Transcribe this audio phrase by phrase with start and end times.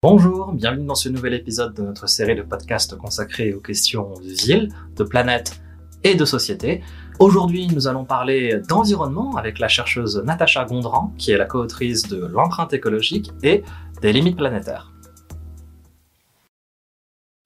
[0.00, 4.28] Bonjour, bienvenue dans ce nouvel épisode de notre série de podcasts consacrée aux questions de
[4.44, 5.60] ville, de planète
[6.04, 6.84] et de société.
[7.18, 12.24] Aujourd'hui, nous allons parler d'environnement avec la chercheuse Natacha Gondran, qui est la co-autrice de
[12.26, 13.64] L'empreinte écologique et
[14.00, 14.92] des limites planétaires.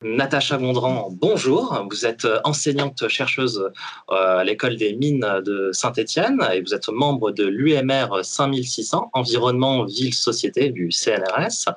[0.05, 1.87] Natacha Gondran, bonjour.
[1.89, 3.71] Vous êtes enseignante chercheuse
[4.11, 9.85] euh, à l'école des mines de Saint-Étienne et vous êtes membre de l'UMR 5600, Environnement,
[9.85, 11.73] Ville, Société du CNRS.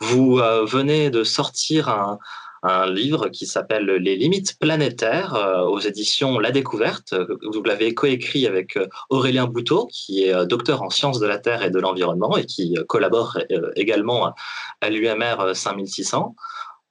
[0.00, 2.18] Vous euh, venez de sortir un,
[2.88, 7.14] livre qui s'appelle Les limites planétaires euh, aux éditions La Découverte.
[7.52, 8.76] Vous l'avez coécrit avec
[9.08, 12.76] Aurélien Bouteau, qui est docteur en sciences de la Terre et de l'environnement et qui
[12.88, 13.38] collabore
[13.76, 14.34] également
[14.80, 16.34] à l'UMR 5600.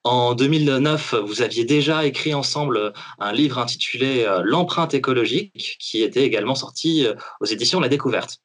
[0.05, 6.23] En 2009, vous aviez déjà écrit ensemble un livre intitulé euh, L'empreinte écologique, qui était
[6.23, 8.39] également sorti euh, aux éditions La Découverte.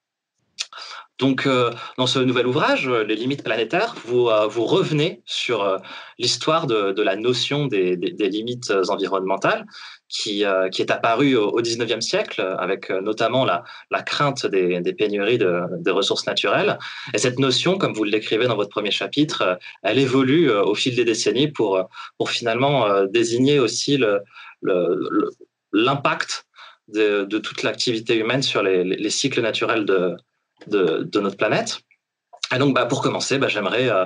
[1.20, 5.78] Donc, euh, dans ce nouvel ouvrage, Les limites planétaires, vous, vous revenez sur
[6.18, 9.66] l'histoire de, la notion des, limites environnementales
[10.08, 16.78] qui, est apparue au, XIXe siècle, avec notamment la, crainte des, pénuries de, ressources naturelles.
[17.12, 20.96] Et cette notion, comme vous le décrivez dans votre premier chapitre, elle évolue au fil
[20.96, 21.86] des décennies pour,
[22.26, 24.00] finalement désigner aussi
[25.72, 26.46] l'impact
[26.88, 30.16] de, toute l'activité humaine sur les cycles naturels de,
[30.68, 31.80] de, notre planète.
[32.54, 34.04] Et donc, bah, pour commencer, bah, j'aimerais euh,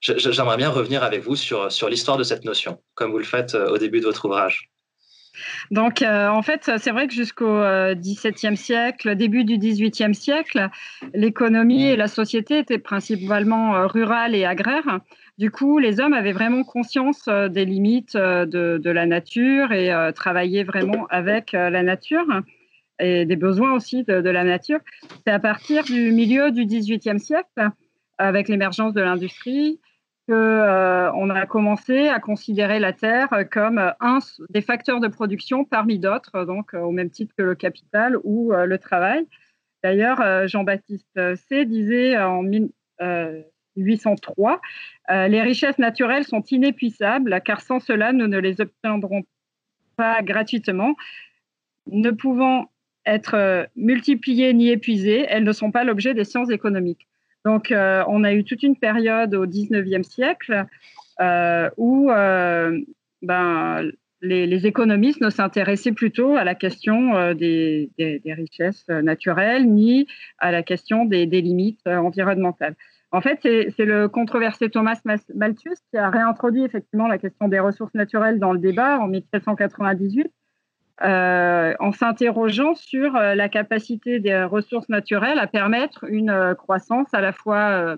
[0.00, 3.54] j'aimerais bien revenir avec vous sur, sur l'histoire de cette notion, comme vous le faites
[3.54, 4.70] euh, au début de votre ouvrage.
[5.70, 7.60] Donc, euh, en fait, c'est vrai que jusqu'au
[7.94, 10.68] XVIIe siècle, début du XVIIIe siècle,
[11.12, 15.00] l'économie et la société étaient principalement rurales et agraires.
[15.38, 21.08] Du coup, les hommes avaient vraiment conscience des limites de la nature et travaillaient vraiment
[21.10, 22.28] avec la nature
[22.98, 24.80] et des besoins aussi de, la nature.
[25.26, 27.68] C'est à partir du milieu du XVIIIe siècle,
[28.18, 29.80] avec l'émergence de l'industrie,
[30.26, 35.98] qu'on euh, a commencé à considérer la terre comme un des facteurs de production parmi
[35.98, 39.26] d'autres, donc au même titre que le capital ou euh, le travail.
[39.82, 44.60] D'ailleurs, euh, Jean-Baptiste C disait en 1803
[45.10, 49.24] Les richesses naturelles sont inépuisables, car sans cela, nous ne les obtiendrons
[49.96, 50.96] pas gratuitement.
[51.86, 52.70] Ne pouvant
[53.06, 57.06] être euh, multipliées ni épuisées, elles ne sont pas l'objet des sciences économiques.
[57.44, 60.64] Donc, euh, on a eu toute une période au 19e siècle
[61.20, 62.08] euh, où
[63.22, 63.90] ben,
[64.22, 67.90] les, économistes ne s'intéressaient plutôt à la question des,
[68.24, 70.06] richesses naturelles ni
[70.38, 72.76] à la question des, des limites environnementales.
[73.12, 74.98] En fait, c'est le controversé Thomas
[75.34, 80.32] Malthus qui a réintroduit effectivement la question des ressources naturelles dans le débat en 1798
[81.02, 87.12] euh, en s'interrogeant sur euh, la capacité des ressources naturelles à permettre une euh, croissance
[87.12, 87.96] à la fois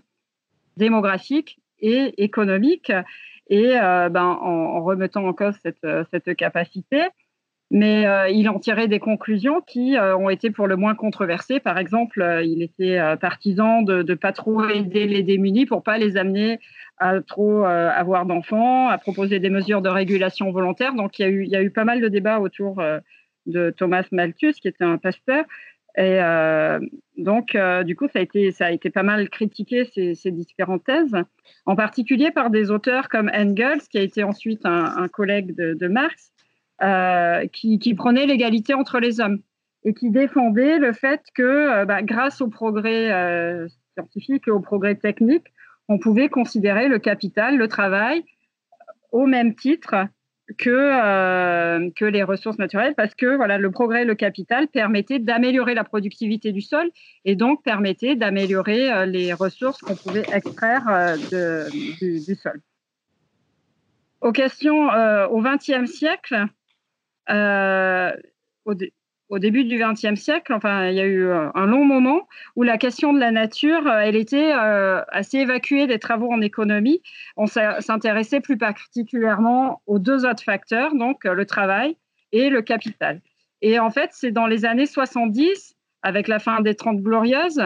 [0.79, 2.91] démographique et économique,
[3.49, 7.03] et ben, en, remettant en cause cette, capacité.
[7.71, 11.61] Mais il en tirait des conclusions qui ont été pour le moins controversées.
[11.61, 16.17] Par exemple, il était partisan de ne pas trop aider les démunis pour pas les
[16.17, 16.61] amener
[16.99, 20.95] à trop euh, avoir d'enfants, à proposer des mesures de régulation volontaire.
[20.95, 23.01] Donc, il y a eu, il y a eu pas mal de débats autour euh,
[23.47, 25.45] de Thomas Malthus, qui était un pasteur.
[25.99, 26.79] Et euh,
[27.17, 31.17] donc, du coup, ça a, été, ça a été pas mal critiqué, ces, différentes thèses,
[31.65, 36.33] en particulier par des auteurs comme Engels, qui a été ensuite un, collègue de, Marx,
[37.51, 39.39] qui, qui, prenait l'égalité entre les hommes
[39.85, 45.47] et qui défendait le fait que, bah, grâce au progrès scientifique et au progrès technique,
[45.89, 48.25] on pouvait considérer le capital, le travail,
[49.13, 50.07] au même titre
[50.59, 55.85] que, euh, les ressources naturelles, parce que voilà, le progrès, le capital permettait d'améliorer la
[55.85, 56.89] productivité du sol
[57.25, 61.69] et donc permettait d'améliorer euh, les ressources qu'on pouvait extraire euh,
[62.01, 62.61] du, sol.
[64.21, 64.89] Aux questions
[65.31, 66.47] au XXe siècle,
[67.29, 68.75] au,
[69.29, 72.63] au début du XXe siècle, enfin, il y a eu euh, un long moment où
[72.63, 77.03] la question de la nature, euh, elle était euh, assez évacuée des travaux en économie.
[77.37, 81.97] On s'intéressait plus particulièrement aux deux autres facteurs, donc le travail
[82.33, 83.21] et le capital.
[83.63, 87.63] Et en fait, c'est dans les années 70, avec la fin des Trente Glorieuses,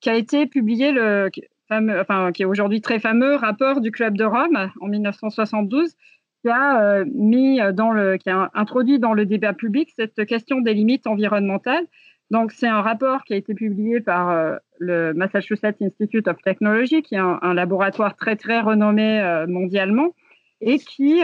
[0.00, 1.30] qu'a été publié le
[1.70, 5.94] enfin, qui est aujourd'hui très fameux rapport du Club de Rome en 1972
[6.42, 10.60] qui a euh, mis dans le, qui a introduit dans le débat public cette question
[10.60, 11.86] des limites environnementales.
[12.30, 17.02] Donc, c'est un rapport qui a été publié par euh, le Massachusetts Institute of Technology,
[17.02, 20.14] qui est un, laboratoire très, très renommé euh, mondialement
[20.62, 21.22] et qui,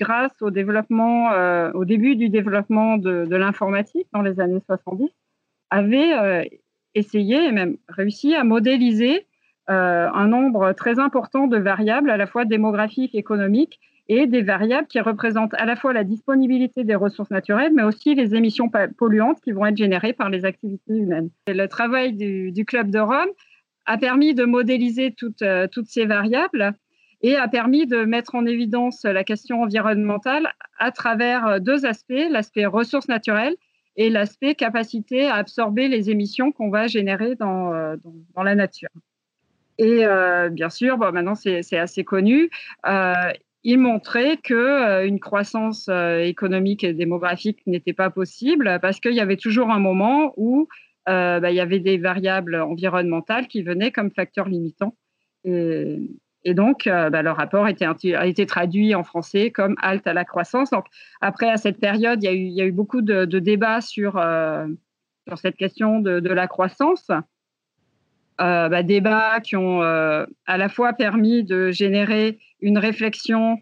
[0.00, 1.28] grâce au développement,
[1.74, 5.10] au début du développement de, de l'informatique dans les années 70,
[5.68, 6.48] avait
[6.94, 9.26] essayé et même réussi à modéliser
[9.66, 15.00] un nombre très important de variables, à la fois démographiques, économiques, et des variables qui
[15.00, 19.52] représentent à la fois la disponibilité des ressources naturelles, mais aussi les émissions polluantes qui
[19.52, 21.30] vont être générées par les activités humaines.
[21.46, 23.28] le travail du, Club de Rome
[23.86, 26.72] a permis de modéliser toutes, euh, toutes ces variables
[27.20, 32.28] et a permis de mettre en évidence la question environnementale à travers euh, deux aspects,
[32.30, 33.56] l'aspect ressources naturelles
[33.96, 37.96] et l'aspect capacité à absorber les émissions qu'on va générer dans, euh,
[38.42, 38.90] la nature.
[39.80, 40.04] Et
[40.50, 42.50] bien sûr, bon, maintenant c'est assez connu,
[43.64, 49.14] il montrait que euh, une croissance euh, économique et démographique n'était pas possible parce qu'il
[49.14, 50.68] y avait toujours un moment où
[51.08, 54.94] euh, bah, il y avait des variables environnementales qui venaient comme facteurs limitants.
[55.44, 60.70] Et, donc, bah, le rapport a été traduit en français comme halte à la croissance.
[61.20, 64.22] Après, à cette période, il y a eu, beaucoup de, débats sur,
[65.36, 67.10] cette question de, la croissance.
[68.38, 73.58] Bah, débats qui ont à la fois permis de générer une réflexion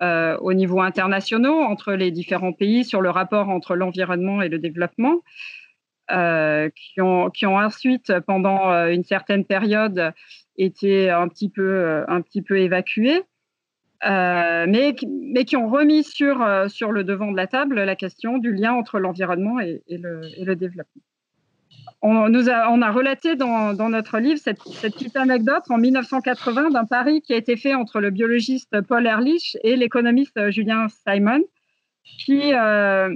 [0.00, 4.60] euh, au niveau international entre les différents pays sur le rapport entre l'environnement et le
[4.60, 5.22] développement,
[6.12, 10.12] euh, qui, ont, qui, ont, ensuite, pendant euh, une certaine période,
[10.56, 12.56] été un petit peu, un petit peu
[14.04, 18.52] mais, mais, qui ont remis sur, sur le devant de la table la question du
[18.52, 21.02] lien entre l'environnement et, le, et le développement
[22.02, 27.32] on, nous a, relaté dans, notre livre cette, petite anecdote en 1980 d'un pari qui
[27.32, 31.42] a été fait entre le biologiste Paul Ehrlich et l'économiste Julien Simon.
[32.30, 33.14] Euh,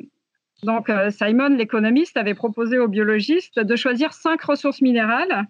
[0.62, 5.46] donc, euh, Simon, l'économiste, avait proposé aux biologistes de choisir cinq ressources minérales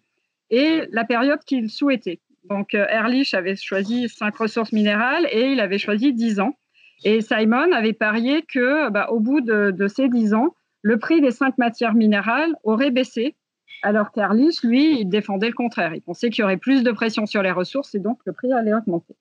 [0.50, 2.20] et la période qu'il souhaitait.
[2.48, 6.56] Donc, euh, Ehrlich avait choisi cinq ressources minérales et il avait choisi dix ans.
[7.04, 11.30] Et Simon avait parié que, bah, au bout de ces dix ans, le prix des
[11.30, 13.36] cinq matières minérales aurait baissé,
[13.82, 15.94] alors qu'Arlich, lui, il défendait le contraire.
[15.94, 18.52] Il pensait qu'il y aurait plus de pression sur les ressources et donc le prix
[18.52, 19.14] allait augmenter.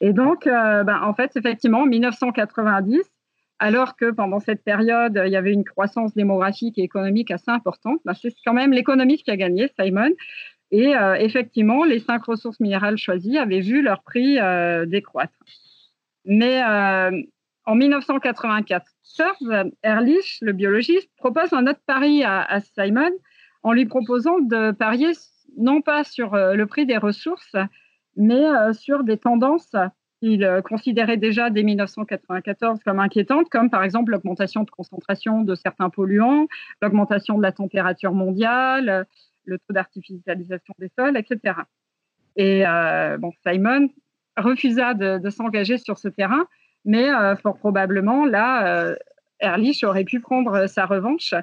[0.00, 3.02] Et donc, euh, ben, en fait, effectivement, en 1990,
[3.58, 8.00] alors que pendant cette période, il y avait une croissance démographique et économique assez importante,
[8.04, 10.10] ben, c'est quand même l'économiste qui a gagné, Simon.
[10.70, 15.32] Et euh, effectivement, les cinq ressources minérales choisies avaient vu leur prix euh, décroître.
[16.24, 16.60] Mais
[17.68, 18.82] en 1994,
[19.84, 23.10] Ehrlich, le biologiste, propose un autre pari à, Simon
[23.62, 25.12] en lui proposant de parier
[25.58, 27.56] non pas sur euh, le prix des ressources,
[28.16, 29.76] mais euh, sur des tendances
[30.18, 35.54] qu'il euh, considérait déjà dès 1994 comme inquiétantes, comme par exemple l'augmentation de concentration de
[35.54, 36.46] certains polluants,
[36.80, 39.06] l'augmentation de la température mondiale,
[39.44, 41.54] le taux d'artificialisation des sols, etc.
[42.36, 42.64] Et
[43.46, 43.90] Simon
[44.38, 46.46] refusa de s'engager sur ce terrain,
[46.88, 48.96] mais euh, fort probablement, là, euh,
[49.40, 51.34] Ehrlich aurait pu prendre euh, sa revanche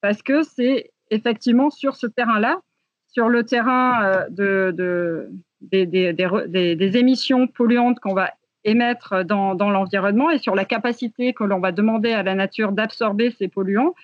[0.00, 2.60] parce que c'est effectivement sur ce terrain-là,
[3.08, 8.32] sur le terrain de, des, émissions polluantes qu'on va
[8.64, 13.30] émettre dans, l'environnement et sur la capacité que l'on va demander à la nature d'absorber
[13.30, 13.94] ces polluants,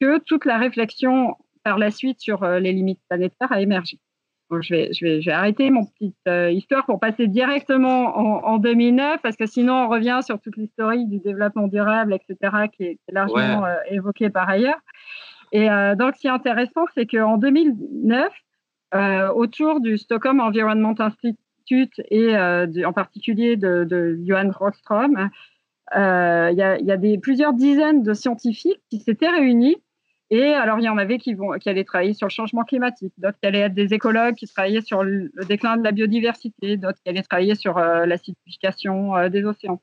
[0.00, 3.98] que toute la réflexion par la suite sur les limites planétaires a émergé
[4.50, 8.16] je, vais, je, vais, je vais arrêter mon petite euh, histoire pour passer directement
[8.46, 12.84] en, 2009, parce que sinon on revient sur toute l'histoire du développement durable, etc., qui
[12.84, 14.78] est, largement euh, évoquée par ailleurs.
[15.52, 18.32] Et euh, donc, ce qui est intéressant, c'est qu'en 2009,
[19.34, 25.28] autour du Stockholm Environment Institute et en particulier de, de Johan Rockström,
[25.92, 29.76] il y a, y a des, plusieurs dizaines de scientifiques qui s'étaient réunis
[30.30, 33.46] et alors, il y en avait qui, allaient travailler sur le changement climatique, d'autres qui
[33.46, 37.22] allaient être des écologues qui travaillaient sur le déclin de la biodiversité, d'autres qui allaient
[37.22, 39.80] travailler sur euh, l'acidification euh, des océans,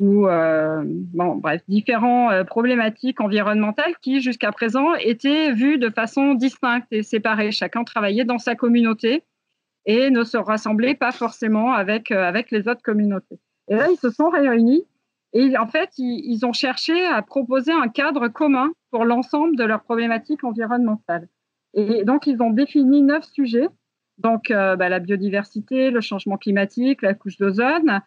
[0.00, 6.86] ou euh, bon, bref, différentes problématiques environnementales qui, jusqu'à présent, étaient vues de façon distincte
[6.92, 7.50] et séparée.
[7.50, 9.24] Chacun travaillait dans sa communauté
[9.86, 13.40] et ne se rassemblait pas forcément avec, avec les autres communautés.
[13.68, 14.84] Et là, ils se sont réunis
[15.32, 19.82] et en fait, ils, ont cherché à proposer un cadre commun pour l'ensemble de leurs
[19.82, 21.28] problématiques environnementales.
[21.74, 23.68] Et donc, ils ont défini neuf sujets.
[24.18, 28.00] Donc, euh, bah, la biodiversité, le changement climatique, la couche d'ozone,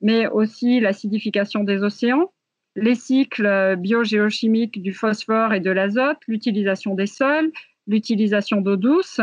[0.00, 2.30] mais aussi l'acidification des océans,
[2.76, 7.50] les cycles biogéochimiques du phosphore et de l'azote, l'utilisation des sols,
[7.88, 9.20] l'utilisation d'eau douce,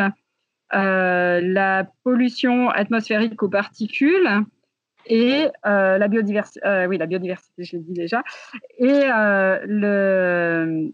[0.73, 4.27] euh, la pollution atmosphérique aux particules,
[5.07, 8.23] et euh, la biodiversité, euh, oui, la biodiversité, je l'ai dit déjà.
[8.79, 10.91] Et euh, le,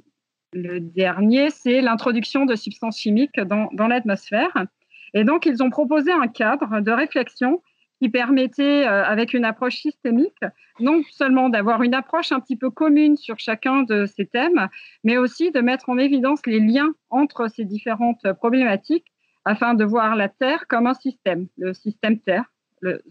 [0.54, 4.66] le, dernier, c'est l'introduction de substances chimiques dans, dans l'atmosphère.
[5.14, 7.62] Et donc, ils ont proposé un cadre de réflexion
[8.02, 10.40] qui permettait, avec une approche systémique,
[10.80, 14.70] non seulement d'avoir une approche un petit peu commune sur chacun de ces thèmes,
[15.04, 19.06] mais aussi de mettre en évidence les liens entre ces différentes problématiques
[19.46, 22.46] afin de voir la Terre comme un système, le système Terre,
[22.82, 23.04] le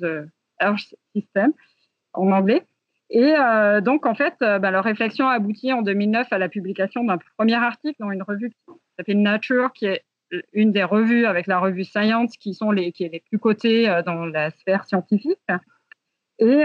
[0.60, 0.94] Earth
[2.12, 2.64] en anglais.
[3.10, 6.48] Et euh, donc, en fait, euh, bah, leur réflexion a abouti en 2009 à la
[6.48, 10.04] publication d'un premier article dans une revue qui s'appelle Nature, qui est
[10.52, 13.88] une des revues avec la revue Science, qui, sont les, qui est les plus cotées
[13.88, 15.40] euh, dans la sphère scientifique.
[16.38, 16.64] Et,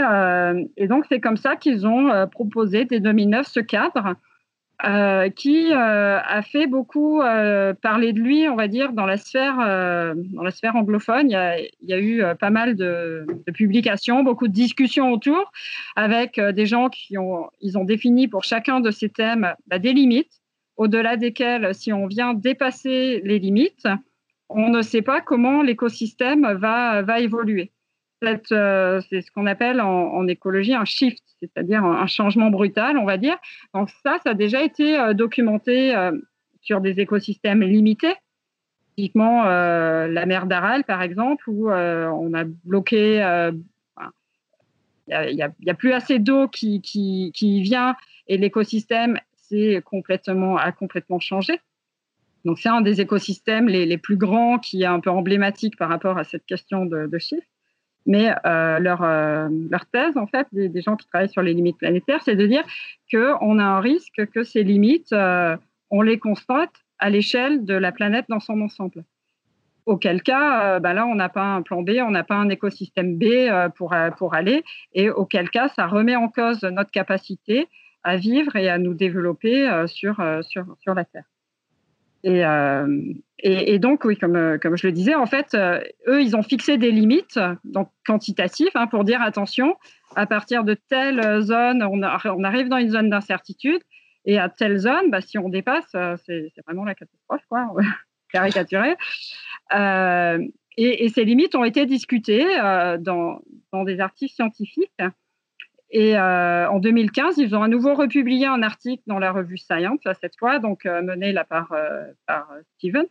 [0.77, 4.15] et donc, c'est comme ça qu'ils ont proposé dès 2009 ce cadre
[4.83, 9.15] euh, qui euh, a fait beaucoup euh, parler de lui, on va dire, dans la
[9.15, 11.29] sphère, dans la sphère anglophone.
[11.29, 15.51] Il y a, eu pas mal de, publications, beaucoup de discussions autour,
[15.95, 19.93] avec des gens qui ont, ils ont défini pour chacun de ces thèmes bah, des
[19.93, 20.41] limites,
[20.75, 23.87] au-delà desquelles, si on vient dépasser les limites,
[24.49, 27.71] on ne sait pas comment l'écosystème va, va évoluer.
[28.25, 33.37] C'est ce qu'on appelle en écologie un shift c'est-à-dire un changement brutal, on va dire.
[33.73, 36.11] Donc ça, ça a déjà été euh, documenté euh,
[36.61, 38.15] sur des écosystèmes limités,
[38.95, 43.17] typiquement euh, la mer d'Aral, par exemple, où on a bloqué,
[45.07, 47.95] il n'y a, plus assez d'eau qui, vient
[48.27, 49.19] et l'écosystème
[49.83, 51.59] complètement, a complètement changé.
[52.45, 56.17] Donc c'est un des écosystèmes les, plus grands qui est un peu emblématique par rapport
[56.17, 57.45] à cette question de, de chiffres.
[58.05, 61.77] Mais euh, leur, euh, leur, thèse, en fait, des, gens qui travaillent sur les limites
[61.77, 62.63] planétaires, c'est de dire
[63.11, 65.57] qu'on a un risque que ces limites, euh,
[65.89, 69.03] on les constate à l'échelle de la planète dans son ensemble.
[69.85, 73.19] Auquel cas, bah là, on n'a pas un plan B, on n'a pas un écosystème
[73.19, 73.25] B
[73.75, 77.67] pour, pour aller, et auquel cas, ça remet en cause notre capacité
[78.01, 81.25] à vivre et à nous développer sur, sur, sur la Terre.
[82.25, 86.35] Euh, et, donc, oui, comme, euh, comme je le disais, en fait, euh, eux, ils
[86.35, 89.75] ont fixé des limites donc quantitatives hein, pour dire attention,
[90.15, 93.81] à partir de telle zone, on, arrive dans une zone d'incertitude,
[94.25, 97.67] et à telle zone, bah, si on dépasse, c'est vraiment la catastrophe, quoi,
[98.31, 98.95] caricaturé.
[100.77, 102.47] Et, et, ces limites ont été discutées
[102.99, 103.41] dans
[103.85, 104.91] des articles scientifiques.
[105.97, 110.01] Et euh, en 2015, ils ont à nouveau republié un article dans la revue Science,
[110.19, 113.05] cette fois, donc euh, mené là par, euh, par Steven,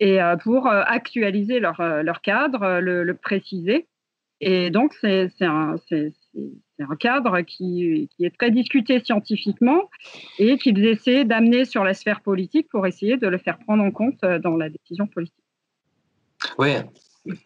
[0.00, 1.76] et pour actualiser leur,
[2.22, 3.86] cadre, le, préciser.
[4.40, 5.76] Et donc, c'est un,
[6.98, 9.90] cadre qui, est très discuté scientifiquement
[10.38, 13.90] et qu'ils essaient d'amener sur la sphère politique pour essayer de le faire prendre en
[13.90, 15.44] compte dans la décision politique.
[16.58, 16.76] Oui,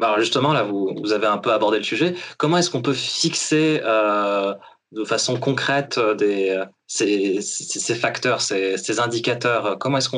[0.00, 2.14] alors justement, là, vous, avez un peu abordé le sujet.
[2.38, 4.54] Comment est-ce qu'on peut fixer euh,
[4.92, 10.08] de façon concrète euh, euh, ces, facteurs, ces, indicateurs Comment est-ce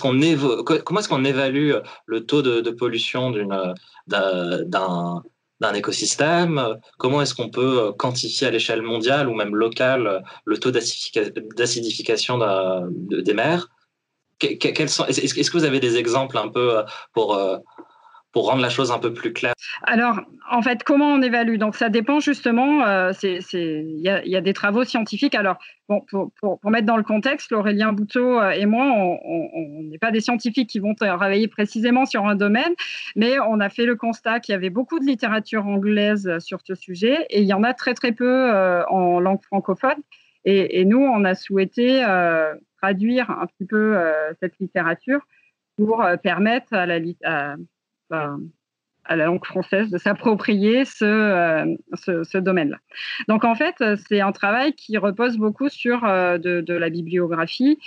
[0.00, 1.72] qu'on évalue
[2.06, 3.32] le taux de, pollution
[4.06, 5.22] d'un
[5.60, 6.78] d'un écosystème?
[6.98, 12.38] Comment est-ce qu'on peut quantifier à l'échelle mondiale ou même locale le taux d'acidification
[12.90, 13.68] des mers?
[14.40, 17.38] Est-ce que vous avez des exemples un peu pour
[18.34, 21.56] pour rendre la chose un peu plus claire Alors, en fait, comment on évalue?
[21.56, 22.84] Donc, ça dépend justement.
[22.84, 25.36] Euh, il y, a des travaux scientifiques.
[25.36, 25.56] Alors,
[25.88, 26.04] bon,
[26.40, 30.68] pour, mettre dans le contexte, Aurélien Bouteau euh, et moi, on n'est pas des scientifiques
[30.68, 32.74] qui vont travailler précisément sur un domaine,
[33.14, 36.74] mais on a fait le constat qu'il y avait beaucoup de littérature anglaise sur ce
[36.74, 40.02] sujet et il y en a très, très peu euh, en langue francophone.
[40.44, 42.04] Et, nous, on a souhaité
[42.82, 43.96] traduire un petit peu
[44.42, 45.20] cette littérature
[45.78, 47.54] pour permettre à la, à,
[49.04, 52.78] à la langue française de s'approprier ce, euh, ce, domaine-là.
[53.28, 53.74] Donc en fait,
[54.08, 57.78] c'est un travail qui repose beaucoup sur euh, de, la bibliographie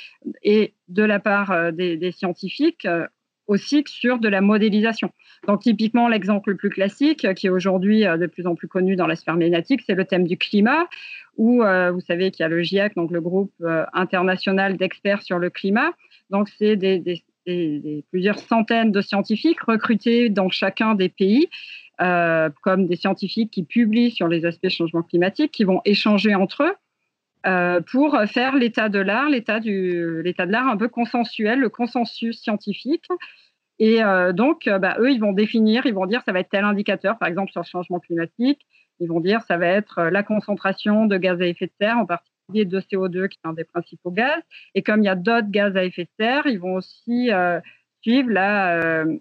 [0.43, 2.87] et de la part euh, des, scientifiques
[3.47, 5.11] aussi sur de la modélisation.
[5.47, 9.07] Donc typiquement, l'exemple le plus classique, qui est aujourd'hui de plus en plus connu dans
[9.07, 10.85] la sphère médiatique, c'est le thème du climat,
[11.37, 13.53] où vous savez qu'il y a le GIEC, donc le groupe
[13.93, 15.91] international d'experts sur le climat.
[16.29, 17.23] Donc c'est des,
[18.09, 21.49] plusieurs centaines de scientifiques recrutés dans chacun des pays,
[22.01, 26.63] euh, comme des scientifiques qui publient sur les aspects changement climatique, qui vont échanger entre
[26.63, 26.75] eux.
[27.45, 33.05] Euh, pour faire l'état de l'art, l'état de l'art un peu consensuel, le consensus scientifique.
[33.79, 36.65] Et euh, donc, bah, eux, ils vont définir, ils vont dire ça va être tel
[36.65, 38.59] indicateur, par exemple sur le changement climatique.
[38.99, 42.05] Ils vont dire ça va être la concentration de gaz à effet de serre, en
[42.05, 44.41] particulier de CO2 qui est un des principaux gaz.
[44.75, 47.59] Et comme il y a d'autres gaz à effet de serre, ils vont aussi euh,
[48.01, 49.17] suivre la, euh,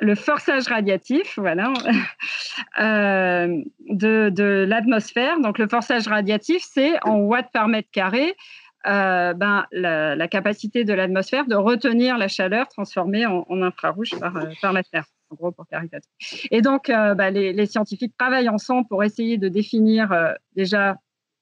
[0.00, 1.72] le forçage radiatif voilà,
[2.80, 5.40] euh, de, de l'atmosphère.
[5.40, 8.34] Donc le forçage radiatif, c'est en watts par mètre carré.
[8.84, 14.82] ben, la, capacité de l'atmosphère de retenir la chaleur transformée en, infrarouge par, par la
[14.82, 16.14] Terre en gros pour caricaturer.
[16.50, 20.10] Et donc, ben, les, les, scientifiques travaillent ensemble pour essayer de définir
[20.54, 20.96] déjà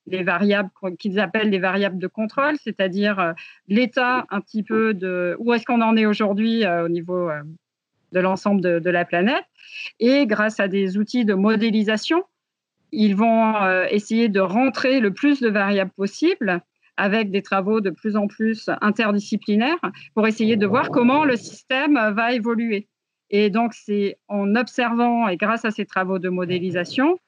[0.07, 3.33] les variables qu'ils appellent les variables de contrôle, c'est-à-dire euh,
[3.69, 7.43] l'état un petit peu de où est-ce qu'on en est aujourd'hui euh, au niveau euh,
[8.13, 9.45] de l'ensemble de, la planète.
[9.99, 12.23] Et grâce à des outils de modélisation,
[12.93, 13.55] ils vont
[13.91, 16.61] essayer de rentrer le plus de variables possibles
[16.97, 19.81] avec des travaux de plus en plus interdisciplinaires
[20.15, 22.89] pour essayer de voir comment le système va évoluer.
[23.29, 27.19] Et donc, c'est en observant et grâce à ces travaux de modélisation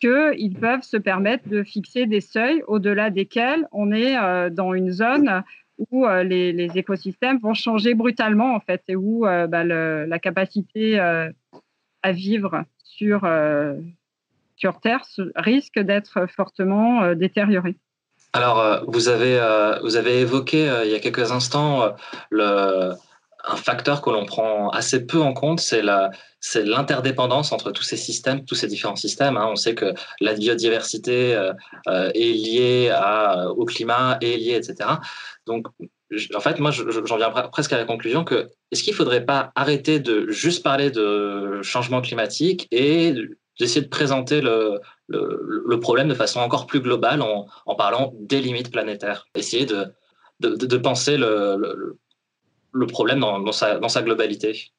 [0.00, 4.90] qu'ils peuvent se permettre de fixer des seuils au-delà desquels on est euh, dans une
[4.90, 5.42] zone
[5.90, 10.98] où euh, les, écosystèmes vont changer brutalement, en fait, et où euh, bah, la capacité
[10.98, 13.28] à vivre sur,
[14.56, 15.02] sur Terre
[15.34, 17.76] risque d'être fortement détériorée.
[18.32, 19.40] Alors, vous avez,
[19.82, 21.94] vous avez évoqué il y a quelques instants
[22.30, 22.92] le,
[23.46, 26.10] un facteur que l'on prend assez peu en compte, c'est la,
[26.40, 29.36] c'est l'interdépendance entre tous ces systèmes, tous ces différents systèmes.
[29.36, 29.48] Hein.
[29.50, 31.52] On sait que la biodiversité euh,
[31.88, 34.90] euh, est liée à, au climat, est liée, etc.
[35.46, 35.66] Donc,
[36.34, 39.52] en fait, moi, j'en viens presque à la conclusion que est-ce qu'il ne faudrait pas
[39.54, 43.14] arrêter de juste parler de changement climatique et
[43.58, 44.80] d'essayer de présenter le,
[45.80, 49.26] problème de façon encore plus globale en, parlant des limites planétaires?
[49.34, 49.86] Essayer de,
[50.40, 51.98] de, penser le
[52.84, 54.72] problème dans, sa, dans sa, globalité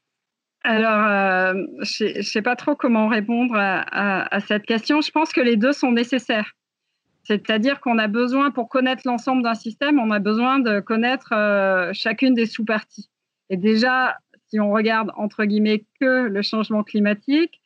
[0.64, 5.00] alors, euh, je ne sais pas trop comment répondre à, cette question.
[5.00, 6.56] Je pense que les deux sont nécessaires.
[7.24, 11.92] C'est-à-dire qu'on a besoin, pour connaître l'ensemble d'un système, on a besoin de connaître euh,
[11.94, 13.10] chacune des sous-parties.
[13.50, 14.18] Et déjà,
[14.50, 17.62] si on regarde entre guillemets que le changement climatique,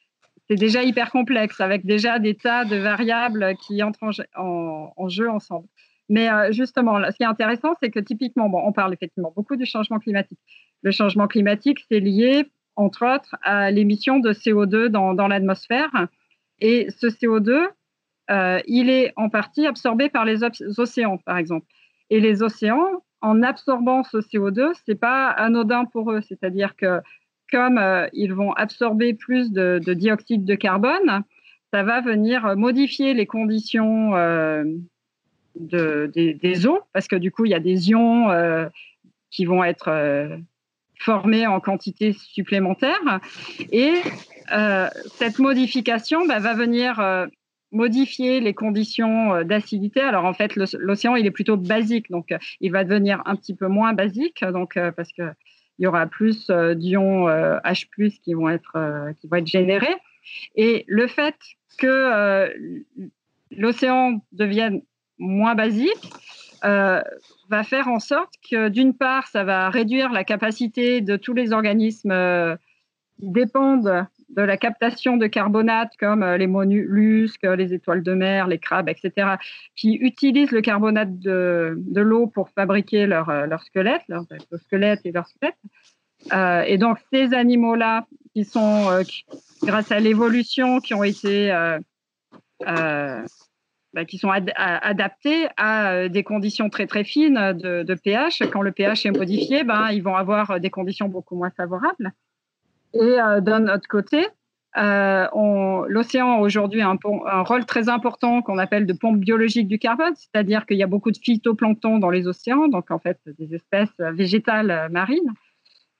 [0.47, 5.67] c'est déjà hyper complexe, avec déjà des tas de variables qui entrent en jeu ensemble.
[6.11, 9.55] Mais euh, justement, ce qui est intéressant, c'est que typiquement, bon, on parle effectivement beaucoup
[9.55, 10.39] du changement climatique.
[10.83, 16.07] Le changement climatique, c'est lié, entre autres, à l'émission de CO2 dans, l'atmosphère.
[16.59, 17.65] Et ce CO2,
[18.29, 20.43] euh, il est en partie absorbé par les
[20.77, 21.65] océans, par exemple.
[22.09, 26.19] Et les océans, en absorbant ce CO2, c'est pas anodin pour eux.
[26.19, 26.99] C'est-à-dire que
[27.53, 31.23] comme euh, ils vont absorber plus de, de, dioxyde de carbone,
[31.73, 34.11] ça va venir modifier les conditions
[35.55, 38.67] de, des, eaux, parce que du coup, il y a des ions euh,
[39.29, 40.37] qui vont être euh,
[40.99, 43.19] formés en quantité supplémentaire.
[43.71, 43.93] Et
[44.53, 47.01] euh, cette modification bah, va venir
[47.71, 50.01] modifier les conditions d'acidité.
[50.01, 53.67] Alors en fait, l'océan, il est plutôt basique, donc il va devenir un petit peu
[53.67, 55.23] moins basique, donc parce que
[55.79, 57.85] il y aura plus d'ions H+
[58.19, 58.57] qui vont
[59.19, 59.95] qui vont être générés.
[60.55, 61.35] Et le fait
[61.77, 62.53] que
[63.51, 64.81] l'océan devienne
[65.21, 66.11] moins basique,
[66.63, 67.01] euh,
[67.49, 71.53] va faire en sorte que d'une part, ça va réduire la capacité de tous les
[71.53, 72.55] organismes euh,
[73.19, 78.47] qui dépendent de la captation de carbonate, comme euh, les mollusques, les étoiles de mer,
[78.47, 79.35] les crabes, etc.,
[79.75, 84.23] qui utilisent le carbonate de, de l'eau pour fabriquer leur, leur squelette, leur,
[84.61, 86.67] squelette et leur squelette.
[86.69, 89.03] et donc, ces animaux-là, qui sont,
[89.63, 91.51] grâce à l'évolution, qui ont été
[93.93, 98.41] bah, qui sont adaptés à euh, des conditions très très fines de, pH.
[98.49, 102.13] Quand le pH est modifié, ben, ils vont avoir euh, des conditions beaucoup moins favorables.
[102.93, 104.27] Et euh, d'un autre côté,
[104.77, 110.13] l'océan a aujourd'hui un, un, rôle très important qu'on appelle de pompe biologique du carbone,
[110.15, 113.97] c'est-à-dire qu'il y a beaucoup de phytoplancton dans les océans, donc en fait des espèces
[113.99, 115.33] végétales marines,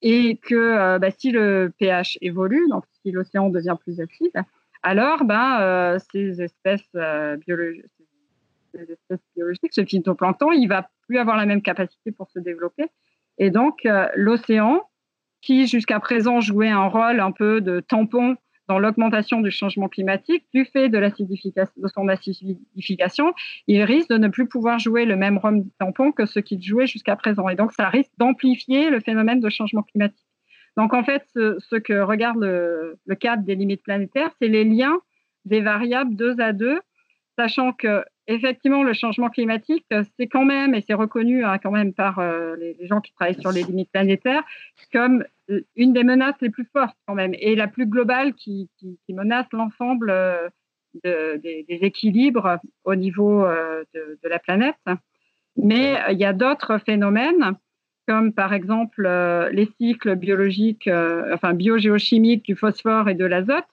[0.02, 4.46] et que bah, si le pH évolue, donc si l'océan devient plus acide,
[4.84, 7.86] alors ben, euh, ces, espèces, euh, biologiques,
[8.74, 12.86] ces espèces biologiques, ce phytoplancton, il va plus avoir la même capacité pour se développer.
[13.38, 14.82] Et donc, euh, l'océan,
[15.42, 20.46] qui jusqu'à présent jouait un rôle un peu de tampon dans l'augmentation du changement climatique,
[20.54, 23.34] du fait de, de son acidification,
[23.68, 26.88] il risque de ne plus pouvoir jouer le même rôle tampon que ce qu'il jouait
[26.88, 27.50] jusqu'à présent.
[27.50, 30.31] Et donc, ça risque d'amplifier le phénomène de changement climatique.
[30.78, 35.00] Donc en fait, ce, que regarde le, cadre des limites planétaires, c'est les liens
[35.46, 36.80] des variables deux à deux,
[37.38, 39.86] sachant que effectivement le changement climatique,
[40.18, 43.40] c'est quand même et c'est reconnu hein, quand même par euh, les, gens qui travaillent
[43.40, 44.44] sur les limites planétaires
[44.94, 48.70] comme euh, une des menaces les plus fortes quand même et la plus globale qui,
[49.10, 50.48] menace l'ensemble euh,
[51.04, 54.76] des, équilibres au niveau de, la planète.
[55.58, 57.56] Mais il y a d'autres phénomènes
[58.08, 63.66] comme par exemple euh, les cycles biologiques, euh, enfin biogéochimiques du phosphore et de l'azote,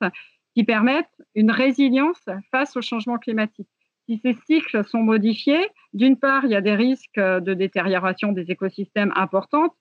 [0.54, 3.68] qui permettent une résilience face au changement climatique.
[4.08, 8.50] Si ces cycles sont modifiés, d'une part, il y a des risques de détérioration des
[8.50, 9.72] écosystèmes importantes.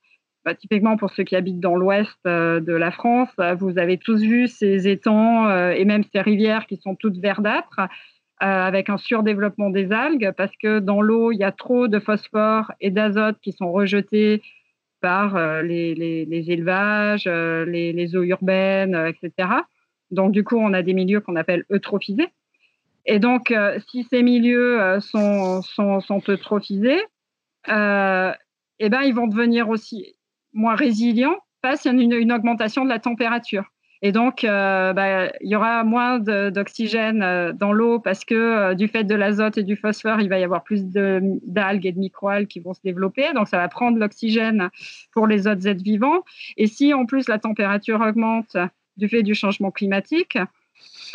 [0.44, 3.30] Bah, typiquement, pour ceux qui habitent dans l'ouest euh, de la France,
[3.60, 7.80] vous avez tous vu ces étangs et même ces rivières qui sont toutes verdâtres.
[8.40, 12.72] Avec un surdéveloppement des algues parce que dans l'eau, il y a trop de phosphore
[12.80, 14.42] et d'azote qui sont rejetés
[15.02, 19.50] par les, les, élevages, les, les, eaux urbaines, etc.
[20.12, 22.30] Donc, du coup, on a des milieux qu'on appelle eutrophisés.
[23.06, 23.54] Et donc,
[23.90, 25.62] si ces milieux sont,
[26.28, 27.02] eutrophisés,
[27.68, 30.16] eh ben, ils vont devenir aussi
[30.54, 33.66] moins résilients face à une augmentation de la température.
[34.02, 38.76] Et donc, euh, bah, il y aura moins d'oxygène euh, dans l'eau parce que euh,
[38.76, 42.00] du fait de l'azote et du phosphore, il va y avoir plus d'algues et de
[42.00, 43.34] microalgues qui vont se développer.
[43.34, 44.70] Donc, ça va prendre l'oxygène
[45.14, 46.24] pour les autres êtres vivants.
[46.58, 48.56] Et si en plus la température augmente
[48.98, 50.38] du fait du changement climatique,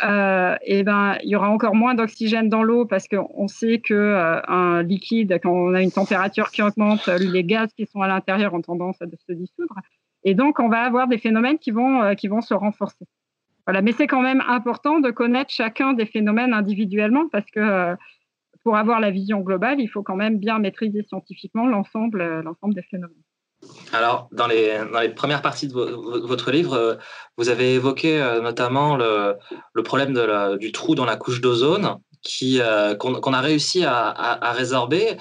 [0.01, 4.83] et ben, il y aura encore moins d'oxygène dans l'eau parce qu'on sait que un
[4.83, 8.61] liquide, quand on a une température qui augmente, les gaz qui sont à l'intérieur ont
[8.61, 9.75] tendance à se dissoudre.
[10.23, 13.05] Et donc, on va avoir des phénomènes qui vont, euh, qui vont se renforcer.
[13.65, 13.81] Voilà.
[13.81, 17.95] Mais c'est quand même important de connaître chacun des phénomènes individuellement parce que euh,
[18.63, 22.73] pour avoir la vision globale, il faut quand même bien maîtriser scientifiquement l'ensemble, euh, l'ensemble
[22.73, 23.15] des phénomènes.
[23.93, 26.97] Alors, dans les, dans les, premières parties de, votre livre,
[27.37, 29.37] vous avez évoqué notamment le,
[29.71, 30.13] le problème
[30.57, 31.97] du trou dans la couche d'ozone
[32.99, 35.15] qu'on, a réussi à, à résorber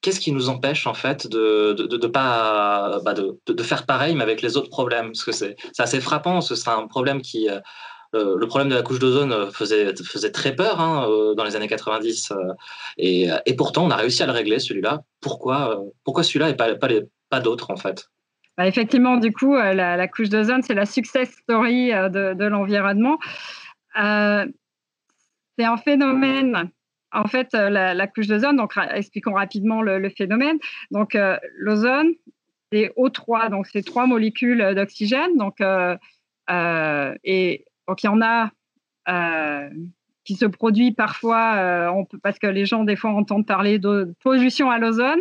[0.00, 4.14] qu'est-ce qui nous empêche en fait de de, de, pas bah de, de, faire pareil
[4.14, 5.06] mais avec les autres problèmes?
[5.06, 7.48] Parce que c'est assez frappant que c'est un problème qui
[8.14, 11.56] euh, le problème de la couche d'ozone faisait, faisait très peur hein, euh, dans les
[11.56, 12.36] années 90 euh,
[12.96, 15.02] et, et, pourtant on a réussi à le régler celui-là.
[15.20, 16.88] Pourquoi, pourquoi celui-là et pas, pas,
[17.28, 18.08] pas d'autres en fait?
[18.56, 23.18] Bah effectivement, du coup, la, couche d'ozone, c'est la success story de, l'environnement.
[24.00, 24.46] Euh,
[25.56, 26.70] c'est un phénomène
[27.12, 30.58] en fait, euh, la, couche d'ozone, donc expliquons rapidement le, phénomène.
[30.90, 32.08] Donc, euh, l'ozone,
[32.72, 35.36] c'est O3, donc c'est trois molécules d'oxygène.
[35.36, 35.96] Donc, euh,
[36.48, 38.50] donc il y en a
[40.24, 41.90] qui se produit parfois,
[42.22, 45.20] parce que les gens des fois entendent parler de pollution à l'ozone.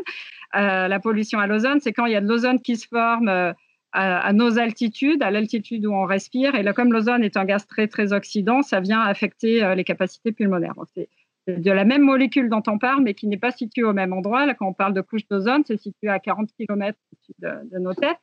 [0.53, 3.53] la pollution à l'ozone, c'est quand il y a de l'ozone qui se forme
[3.93, 6.55] à, nos altitudes, à l'altitude où on respire.
[6.55, 10.33] Et là, comme l'ozone est un gaz très très oxydant, ça vient affecter les capacités
[10.33, 10.75] pulmonaires.
[11.47, 14.53] De la même molécule dont on parle, mais qui n'est pas située au même endroit.
[14.55, 16.97] Quand on parle de couche d'ozone, c'est situé à 40 km
[17.39, 18.17] de, de, nos têtes.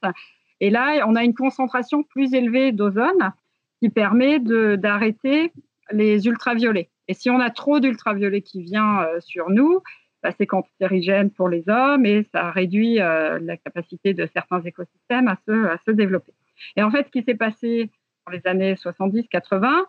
[0.60, 3.32] Et là, on a une concentration plus élevée d'ozone
[3.80, 5.52] qui permet d'arrêter
[5.90, 6.90] les ultraviolets.
[7.08, 9.82] Et si on a trop d'ultraviolets qui vient euh, sur nous,
[10.22, 15.28] bah, c'est cancérigène pour les hommes et ça réduit euh, la capacité de certains écosystèmes
[15.28, 16.32] à se, à se développer.
[16.76, 17.90] Et en fait, ce qui s'est passé
[18.26, 19.84] dans les années 70-80,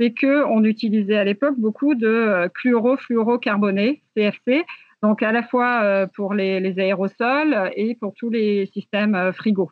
[0.00, 4.64] c'est qu'on utilisait à l'époque beaucoup de euh, chlorofluorocarboné, CFC,
[5.02, 9.70] donc à la fois euh, pour les, aérosols et pour tous les systèmes euh, frigo.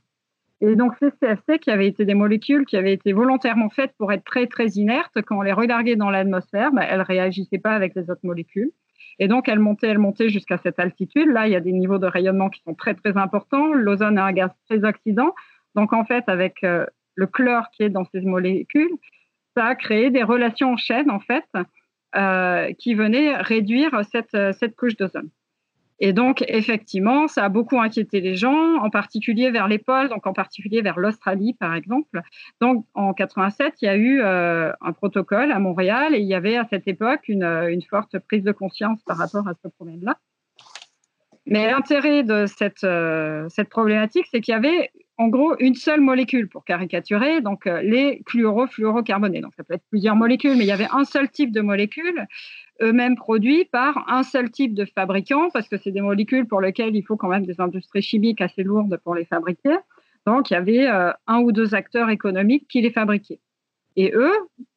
[0.61, 4.13] Et donc ces CFC qui avaient été des molécules qui avaient été volontairement faites pour
[4.13, 7.95] être très très inertes, quand on les relarguait dans l'atmosphère, bah, elles réagissaient pas avec
[7.95, 8.73] les autres molécules.
[9.21, 11.29] Et donc elles montaient, elles montaient jusqu'à cette altitude.
[11.29, 13.73] Là, il y a des niveaux de rayonnement qui sont très très importants.
[13.73, 15.35] L'ozone est un gaz très oxydant.
[15.75, 18.91] Donc en fait, avec le chlore qui est dans ces molécules,
[19.59, 21.45] ça a créé des relations en chaîne, en fait,
[22.15, 25.31] euh, qui venaient réduire cette, cette couche d'ozone.
[26.01, 30.29] Et donc, effectivement, ça a beaucoup inquiété les gens, en particulier vers les pôles, donc
[30.29, 32.23] en particulier vers l'Australie, par exemple.
[32.61, 36.35] Donc, en 87, il y a eu euh, un protocole à Montréal et il y
[36.35, 40.19] avait à cette époque une, une forte prise de conscience par rapport à ce problème-là.
[41.47, 46.01] Mais l'intérêt de cette, euh, cette problématique, c'est qu'il y avait en gros une seule
[46.01, 49.41] molécule pour caricaturer, donc euh, les chlorofluorocarbonés.
[49.41, 52.27] Donc ça peut être plusieurs molécules, mais il y avait un seul type de molécules,
[52.81, 56.95] eux-mêmes produits par un seul type de fabricant, parce que c'est des molécules pour lesquelles
[56.95, 59.77] il faut quand même des industries chimiques assez lourdes pour les fabriquer.
[60.25, 63.41] Donc il y avait euh, un ou deux acteurs économiques qui les fabriquaient.
[63.97, 64.35] Et eux,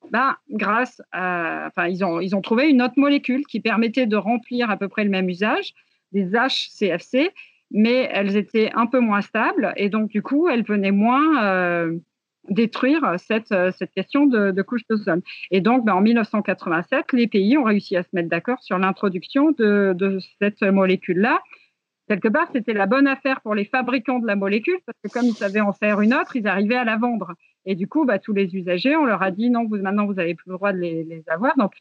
[0.10, 4.16] ben, grâce à, enfin, ils ont, ils ont trouvé une autre molécule qui permettait de
[4.16, 5.74] remplir à peu près le même usage,
[6.12, 7.32] des HCFC,
[7.72, 11.98] mais elles étaient un peu moins stables et donc du coup, elles venaient moins euh,
[12.50, 15.22] détruire cette, euh, cette question de, de couche d'ozone.
[15.52, 19.52] Et donc, ben, en 1987, les pays ont réussi à se mettre d'accord sur l'introduction
[19.52, 21.42] de, de cette molécule-là.
[22.08, 25.28] Quelque part, c'était la bonne affaire pour les fabricants de la molécule parce que comme
[25.28, 27.34] ils savaient en faire une autre, ils arrivaient à la vendre.
[27.66, 30.16] Et du coup, bah, tous les usagers, on leur a dit non, vous, maintenant vous
[30.16, 31.56] n'avez plus le droit de les, avoir.
[31.58, 31.74] Donc,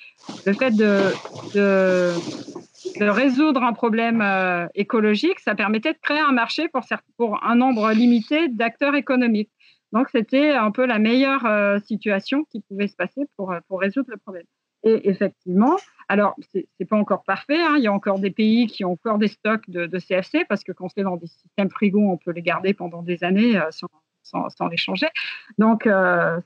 [0.45, 1.01] le fait de,
[2.99, 6.83] de résoudre un problème euh, écologique, ça permettait de créer un marché pour,
[7.17, 9.51] pour un nombre limité d'acteurs économiques.
[9.93, 13.81] Donc, c'était un peu la meilleure euh, situation qui pouvait se passer pour, euh, pour
[13.81, 14.45] résoudre le problème.
[14.83, 15.77] Et effectivement,
[16.09, 17.61] alors, ce n'est pas encore parfait.
[17.61, 20.47] Hein, il y a encore des pays qui ont encore des stocks de, de CFC
[20.49, 23.61] parce que quand c'est dans des systèmes frigo, on peut les garder pendant des années
[23.73, 23.89] sans,
[24.31, 25.09] sans, sans, les changer.
[25.59, 25.89] Donc,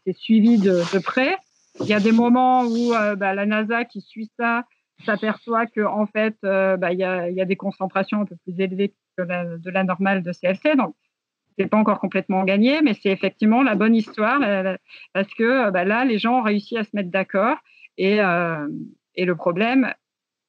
[0.04, 1.36] c'est suivi de, près.
[1.80, 4.64] Il y a des moments où bah, la NASA qui suit ça
[5.04, 8.94] s'aperçoit qu'en en fait, euh, bah, il y, a, des concentrations un peu plus élevées
[9.16, 10.76] que la, de la normale de CFC.
[10.76, 10.94] Donc,
[11.58, 14.40] c'est pas encore complètement gagné, mais c'est effectivement la bonne histoire
[15.12, 17.58] parce que bah, là, les gens ont réussi à se mettre d'accord
[17.96, 18.18] et,
[19.14, 19.92] et le problème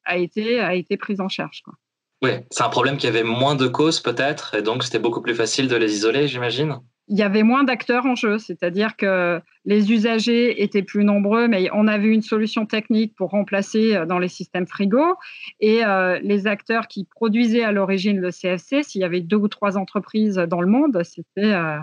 [0.06, 1.64] a été, a été pris en charge.
[2.24, 5.36] Oui, c'est un problème qui avait moins de causes peut-être, et donc c'était beaucoup plus
[5.36, 6.80] facile de les isoler, j'imagine?
[7.08, 11.70] Il y avait moins d'acteurs en jeu, c'est-à-dire que les usagers étaient plus nombreux, mais
[11.72, 15.16] on avait une solution technique pour remplacer euh, dans les systèmes frigo.
[15.60, 19.48] Et euh, les acteurs qui produisaient à l'origine le CFC, s'il y avait deux ou
[19.48, 21.78] trois entreprises dans le monde, c'était, euh,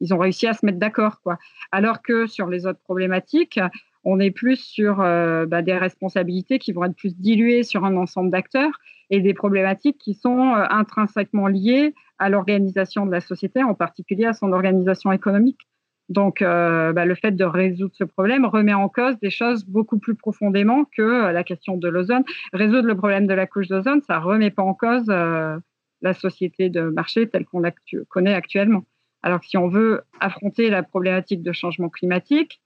[0.00, 1.38] ils ont réussi à se mettre d'accord, quoi.
[1.70, 3.60] Alors que sur les autres problématiques,
[4.02, 8.30] on est plus sur bah, des responsabilités qui vont être plus diluées sur un ensemble
[8.30, 8.78] d'acteurs
[9.10, 14.32] et des problématiques qui sont intrinsèquement liées à l'organisation de la société, en particulier à
[14.32, 15.60] son organisation économique.
[16.08, 19.98] Donc, euh, bah, le fait de résoudre ce problème remet en cause des choses beaucoup
[19.98, 22.22] plus profondément que euh, la question de l'ozone.
[22.52, 25.58] Résoudre le problème de la couche d'ozone, ça ne remet pas en cause euh,
[26.02, 27.72] la société de marché telle qu'on la
[28.08, 28.84] connaît actuellement.
[29.22, 32.60] Alors que si on veut affronter la problématique de changement climatique,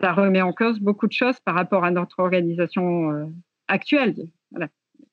[0.00, 3.32] ça remet en cause beaucoup de choses par rapport à notre organisation
[3.66, 4.14] actuelle.
[4.52, 4.68] Voilà.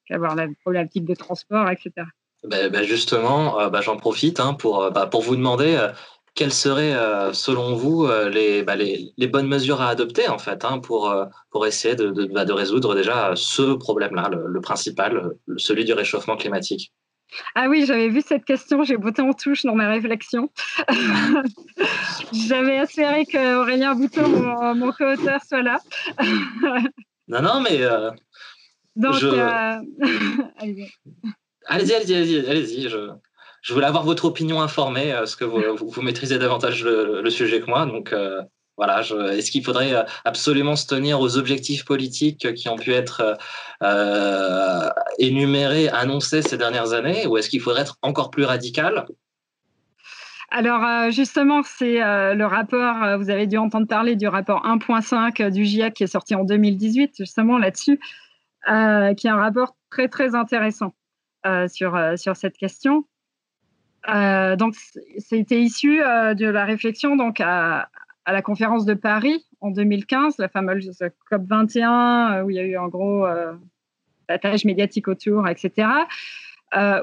[0.09, 2.05] Avoir la problématique de transport, etc.
[2.43, 5.89] Ben, ben justement, euh, ben, j'en profite hein, pour, euh, bah, pour vous demander euh,
[6.33, 6.95] quelles seraient,
[7.33, 11.13] selon vous, les, les, les, bonnes mesures à adopter en fait, hein, pour,
[11.49, 16.93] pour essayer de, de, de, résoudre déjà ce problème-là, le, principal, celui du réchauffement climatique.
[17.53, 20.49] Ah oui, j'avais vu cette question, j'ai botté en touche dans mes réflexions.
[22.33, 25.79] j'avais espéré qu'Aurélien Bouton, mon, mon co-auteur, soit là.
[27.27, 27.81] non, non, mais.
[28.95, 29.27] Donc, je...
[31.67, 32.89] Allez-y, allez-y, allez-y.
[32.89, 37.85] je, voulais avoir votre opinion informée, parce que vous, maîtrisez davantage le, sujet que moi.
[37.85, 38.41] Donc euh,
[38.77, 43.37] voilà, est-ce qu'il faudrait euh, absolument se tenir aux objectifs politiques qui ont pu être
[43.83, 49.05] euh, énumérés, annoncés ces dernières années, ou est-ce qu'il faudrait être encore plus radical?
[50.53, 55.93] Alors justement, c'est le rapport, vous avez dû entendre parler du rapport 1.5 du GIEC
[55.93, 58.01] qui est sorti en 2018, justement là-dessus,
[58.65, 60.93] qui est un rapport très très intéressant.
[61.47, 63.03] Euh, sur, euh, sur cette question.
[64.13, 64.75] Euh, donc,
[65.17, 67.89] c'était issu de la réflexion donc, à,
[68.27, 72.77] la conférence de Paris en 2015, la fameuse COP 21, où il y a eu
[72.77, 73.25] en gros
[74.41, 75.87] tâche médiatique autour, etc.,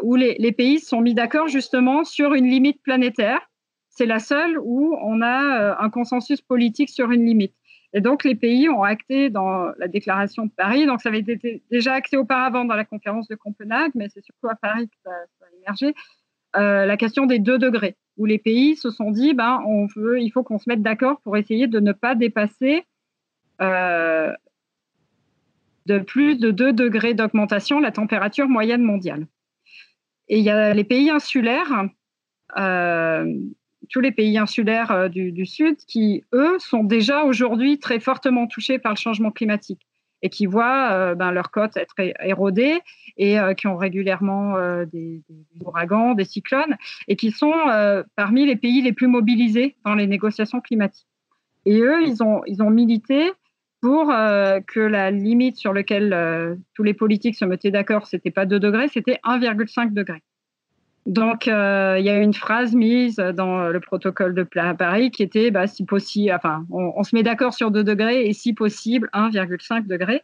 [0.02, 3.40] où les, les, pays sont mis d'accord justement sur une limite planétaire.
[3.88, 7.54] C'est la seule où on a un consensus politique sur une limite.
[7.94, 10.86] Et donc, les pays ont acté dans la déclaration de Paris.
[10.86, 14.48] Donc, ça avait été déjà acté auparavant dans la conférence de Copenhague, mais c'est surtout
[14.48, 15.94] à Paris que ça, a émergé.
[16.56, 20.20] Euh, la question des deux degrés, où les pays se sont dit, ben, on veut,
[20.20, 22.84] il faut qu'on se mette d'accord pour essayer de ne pas dépasser
[23.60, 24.32] euh,
[25.86, 29.26] de plus de 2 degrés d'augmentation la température moyenne mondiale.
[30.28, 31.86] Et il y a les pays insulaires
[32.58, 33.34] euh,
[33.90, 38.78] tous les pays insulaires euh, du, Sud qui, eux, sont déjà aujourd'hui très fortement touchés
[38.78, 39.80] par le changement climatique
[40.22, 42.80] et qui voient euh, ben, leurs côtes être érodées
[43.16, 44.56] et euh, qui ont régulièrement
[44.92, 45.22] des,
[45.64, 46.76] ouragans, des cyclones,
[47.08, 47.54] et qui sont
[48.16, 51.06] parmi les pays les plus mobilisés dans les négociations climatiques.
[51.66, 53.32] Et eux, ils ont, ils ont milité
[53.80, 58.58] pour que la limite sur laquelle tous les politiques se mettaient d'accord, c'était pas 2
[58.58, 60.22] degrés, c'était 1,5 degré.
[61.08, 65.50] Donc, euh, il y a une phrase mise dans le protocole de Paris qui était,
[65.50, 66.38] bah, si possible,
[66.70, 70.22] on, se met d'accord sur 2 degrés et si possible 1,5 degré.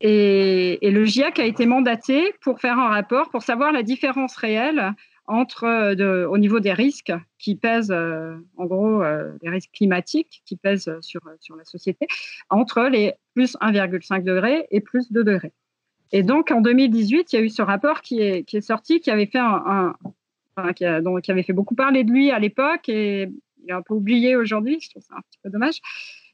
[0.00, 4.92] Et, le GIEC a été mandaté pour faire un rapport pour savoir la différence réelle
[5.26, 10.54] entre, au niveau des risques qui pèsent, euh, en gros, euh, les risques climatiques qui
[10.54, 12.06] pèsent sur, sur la société,
[12.50, 15.52] entre les plus 1,5 degré et plus 2 degrés.
[16.12, 19.26] Et donc, en 2018, il y a eu ce rapport qui est, sorti, qui avait
[19.26, 19.94] fait un,
[20.74, 23.28] qui, donc, qui, avait fait beaucoup parler de lui à l'époque et
[23.62, 24.78] il est un peu oublié aujourd'hui.
[24.80, 25.80] Je trouve ça un petit peu dommage.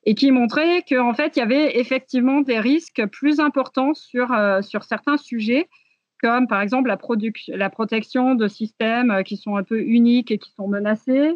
[0.05, 4.63] Et qui montrait qu'en fait, il y avait effectivement des risques plus importants sur, euh,
[4.63, 5.69] sur certains sujets,
[6.23, 6.99] comme par exemple la,
[7.49, 11.33] la protection de systèmes euh, qui sont un peu uniques et qui sont menacés,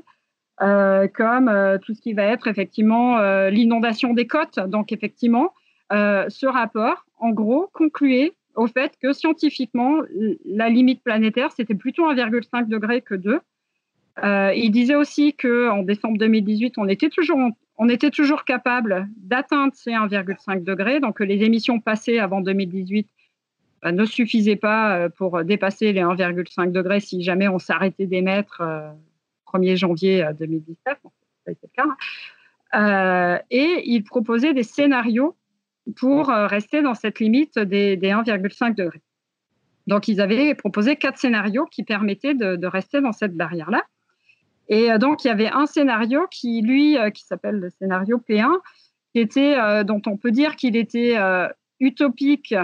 [0.62, 4.60] euh, comme tout ce qui va être effectivement l'inondation des côtes.
[4.60, 5.52] Donc, effectivement,
[5.90, 10.00] ce rapport en gros, concluait au fait que scientifiquement,
[10.44, 13.38] la limite planétaire, c'était plutôt 1,5 degré que 2.
[14.24, 17.38] Euh, il disait aussi qu'en décembre 2018, on était toujours,
[17.78, 23.08] on était toujours capable d'atteindre ces 1,5 degrés, donc les émissions passées avant 2018
[23.82, 28.60] bah, ne suffisaient pas euh, pour dépasser les 1,5 degrés si jamais on s'arrêtait d'émettre
[28.62, 28.90] euh,
[29.52, 30.76] 1er janvier 2017.
[30.84, 30.98] ça
[31.46, 31.96] a été le.
[32.72, 33.40] Hein.
[33.50, 35.36] et il proposait des scénarios
[35.96, 39.02] pour euh, rester dans cette limite des, 1,5 degrés.
[39.86, 43.82] Donc, ils avaient proposé quatre scénarios qui permettaient de, rester dans cette barrière-là.
[44.68, 48.56] Et donc, il y avait un scénario qui, lui, qui s'appelle le scénario P1,
[49.12, 51.16] qui était, dont on peut dire qu'il était
[51.80, 52.54] utopique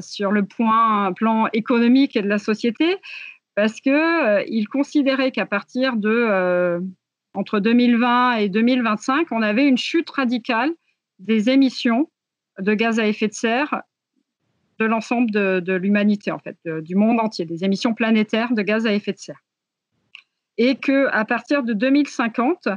[0.00, 2.98] sur le point, plan économique et de la société,
[3.56, 6.80] parce qu'il considérait qu'à partir de
[7.34, 10.72] entre 2020 et 2025, on avait une chute radicale
[11.20, 12.10] des émissions
[12.58, 13.82] de gaz à effet de serre
[14.78, 18.94] de l'ensemble de, l'humanité, en fait, du monde entier, des émissions planétaires de gaz à
[18.94, 19.42] effet de serre.
[20.56, 22.68] Et qu'à partir de 2050,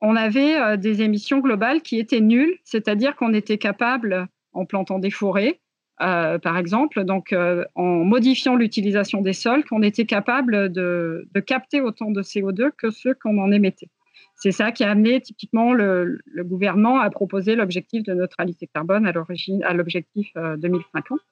[0.00, 4.98] on avait euh, des émissions globales qui étaient nulles, c'est-à-dire qu'on était capable, en plantant
[4.98, 5.60] des forêts,
[6.02, 11.80] euh, par exemple, donc euh, en modifiant l'utilisation des sols, qu'on était capable de, capter
[11.80, 13.88] autant de CO2 que ce qu'on en émettait.
[14.36, 19.12] C'est ça qui a amené typiquement le, gouvernement à proposer l'objectif de neutralité carbone à
[19.12, 21.18] l'origine, à l'objectif 2050.
[21.18, 21.22] Euh,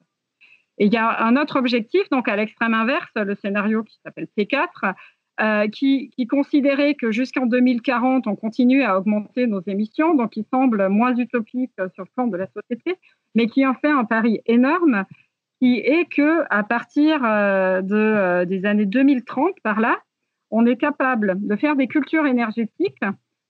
[0.79, 4.27] Et il y a un autre objectif, donc à l'extrême inverse, le scénario qui s'appelle
[4.37, 4.95] P4,
[5.41, 10.89] euh, qui, considérait que jusqu'en 2040, on continue à augmenter nos émissions, donc il semble
[10.89, 12.97] moins utopique sur le plan de la société,
[13.35, 15.05] mais qui en fait un pari énorme,
[15.61, 19.99] qui est que à partir euh, de, des années 2030, par là,
[20.57, 23.03] on est capable de faire des cultures énergétiques,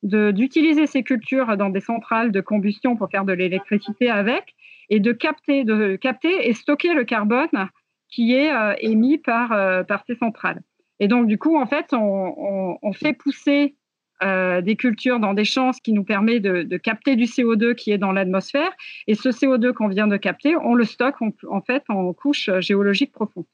[0.02, 4.54] d'utiliser ces cultures dans des centrales de combustion pour faire de l'électricité avec,
[4.88, 7.68] et de capter, de capter et stocker le carbone
[8.08, 10.62] qui est euh, émis par, euh, par ces centrales.
[10.98, 13.74] Et donc, du coup, en fait, on, fait pousser
[14.22, 17.90] euh, des cultures dans des champs, ce qui nous permet de, capter du CO2 qui
[17.90, 18.72] est dans l'atmosphère.
[19.08, 23.12] Et ce CO2 qu'on vient de capter, on le stocke en fait en couche géologique
[23.12, 23.44] profonde.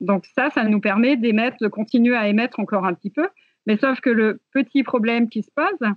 [0.00, 3.28] Donc ça, ça nous permet d'émettre, de continuer à émettre encore un petit peu.
[3.66, 5.88] Mais sauf que le petit problème qui se pose,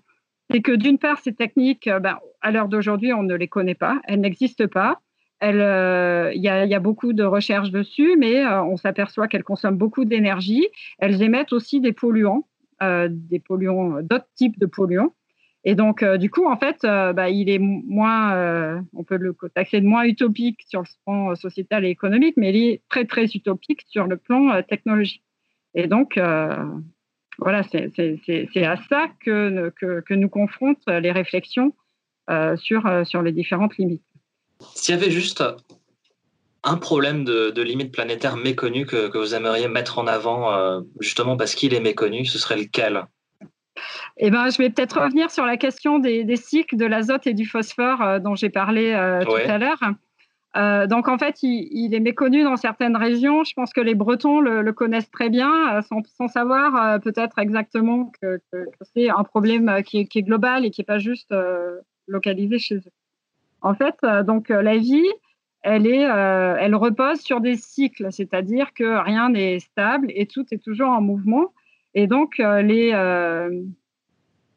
[0.50, 3.76] c'est que d'une part, ces techniques, euh, ben, à l'heure d'aujourd'hui, on ne les connaît
[3.76, 5.00] pas, elles n'existent pas.
[5.44, 10.06] Euh, il y, a beaucoup de recherches dessus, mais euh, on s'aperçoit qu'elles consomment beaucoup
[10.06, 10.66] d'énergie.
[11.00, 12.48] Elles émettent aussi des polluants,
[12.82, 15.14] des polluants, d'autres types de polluants.
[15.66, 19.16] Et donc, euh, du coup, en fait, euh, bah, il est moins, euh, on peut
[19.16, 23.06] le taxer de moins utopique sur le plan sociétal et économique, mais il est très,
[23.06, 25.24] très utopique sur le plan technologique.
[25.74, 26.20] Et donc,
[27.40, 31.74] voilà, c'est à ça que, nous confrontent les réflexions
[32.58, 34.04] sur, les différentes limites.
[34.76, 35.44] S'il y avait juste
[36.64, 41.56] un problème de, de limite planétaire méconnu que, vous aimeriez mettre en avant, justement parce
[41.56, 43.06] qu'il est méconnu, ce serait lequel?
[44.18, 47.46] Eh ben, je vais peut-être revenir sur la question des, cycles de l'azote et du
[47.46, 49.82] phosphore euh, dont j'ai parlé euh, tout à l'heure.
[50.56, 53.44] Euh, donc en fait, il, est méconnu dans certaines régions.
[53.44, 58.40] Je pense que les Bretons le, connaissent très bien, sans, savoir peut-être exactement que,
[58.94, 61.34] c'est un problème qui est, global et qui n'est pas juste
[62.08, 62.92] localisé chez eux.
[63.62, 63.96] En fait,
[64.26, 65.10] donc la vie,
[65.64, 70.64] elle, est, elle repose sur des cycles, c'est-à-dire que rien n'est stable et tout est
[70.64, 71.52] toujours en mouvement.
[71.96, 72.94] Et donc les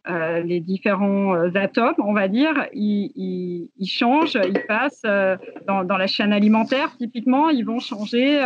[0.08, 6.06] euh, les différents euh, atomes, on va dire, ils, changent, ils passent euh, dans, la
[6.06, 6.96] chaîne alimentaire.
[6.96, 8.44] Typiquement, ils vont changer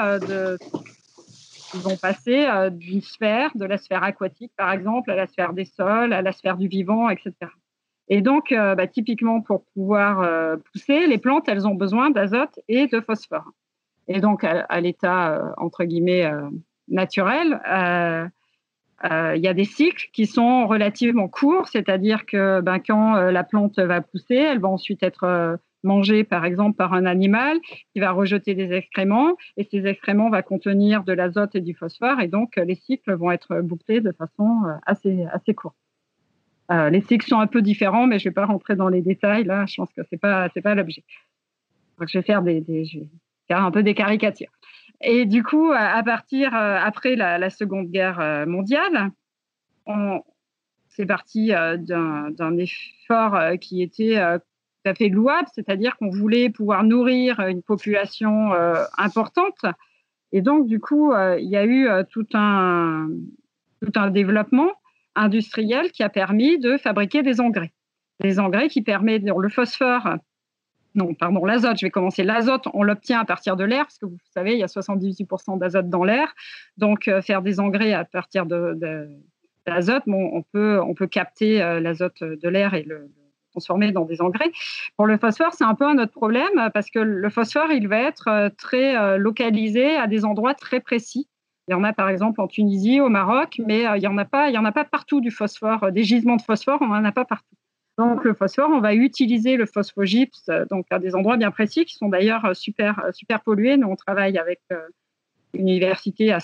[1.72, 5.64] ils vont passer d'une sphère, de la sphère aquatique par exemple, à la sphère des
[5.64, 7.32] sols, à la sphère du vivant, etc.
[8.08, 13.00] Et donc, bah, typiquement, pour pouvoir pousser, les plantes, elles ont besoin d'azote et de
[13.00, 13.52] phosphore.
[14.08, 16.28] Et donc, à l'état, entre guillemets,
[16.88, 17.60] naturel,
[19.04, 23.44] il y a des cycles qui sont relativement courts, c'est-à-dire que ben, quand euh, la
[23.44, 27.58] plante va pousser, elle va ensuite être euh, mangée par exemple par un animal
[27.94, 32.20] qui va rejeter des excréments et ces excréments vont contenir de l'azote et du phosphore
[32.20, 35.78] et donc les cycles vont être bouclés de façon assez, assez courte.
[36.68, 39.44] les cycles sont un peu différents, mais je ne vais pas rentrer dans les détails
[39.44, 41.02] là, je pense que ce n'est pas, pas l'objet.
[42.06, 43.08] je vais faire des je vais
[43.48, 44.52] faire un peu des caricatures.
[45.02, 49.10] Et du coup, à partir euh, après la, Seconde Guerre euh, mondiale,
[50.88, 56.84] c'est parti euh, d'un effort qui était tout à fait louable, c'est-à-dire qu'on voulait pouvoir
[56.84, 58.52] nourrir une population
[58.98, 59.64] importante.
[60.32, 63.08] Et donc, du coup, il y a eu tout un,
[63.82, 64.70] tout un développement
[65.16, 67.72] industriel qui a permis de fabriquer des engrais.
[68.20, 70.16] Des engrais qui permettent, le phosphore
[70.94, 72.24] non, pardon, l'azote, je vais commencer.
[72.24, 75.58] L'azote, on l'obtient à partir de l'air, parce que vous savez, il y a 78%
[75.58, 76.34] d'azote dans l'air.
[76.76, 79.08] Donc, euh, faire des engrais à partir de,
[79.66, 83.08] l'azote, bon, on, peut, on peut capter euh, l'azote de l'air et le,
[83.52, 84.50] transformer dans des engrais.
[84.96, 88.00] Pour le phosphore, c'est un peu un autre problème, parce que le phosphore, il va
[88.00, 91.28] être euh, très localisé à des endroits très précis.
[91.66, 94.64] Il y en a par exemple en Tunisie, au Maroc, mais il n'y en, en
[94.64, 95.92] a pas partout du phosphore.
[95.92, 97.54] Des gisements de phosphore, on n'en a pas partout.
[98.00, 101.84] Donc le phosphore, on va utiliser le phosphogypse euh, donc à des endroits bien précis
[101.84, 103.76] qui sont d'ailleurs euh, super, euh, super pollués.
[103.76, 104.60] Nous, on travaille avec
[105.52, 106.38] l'université à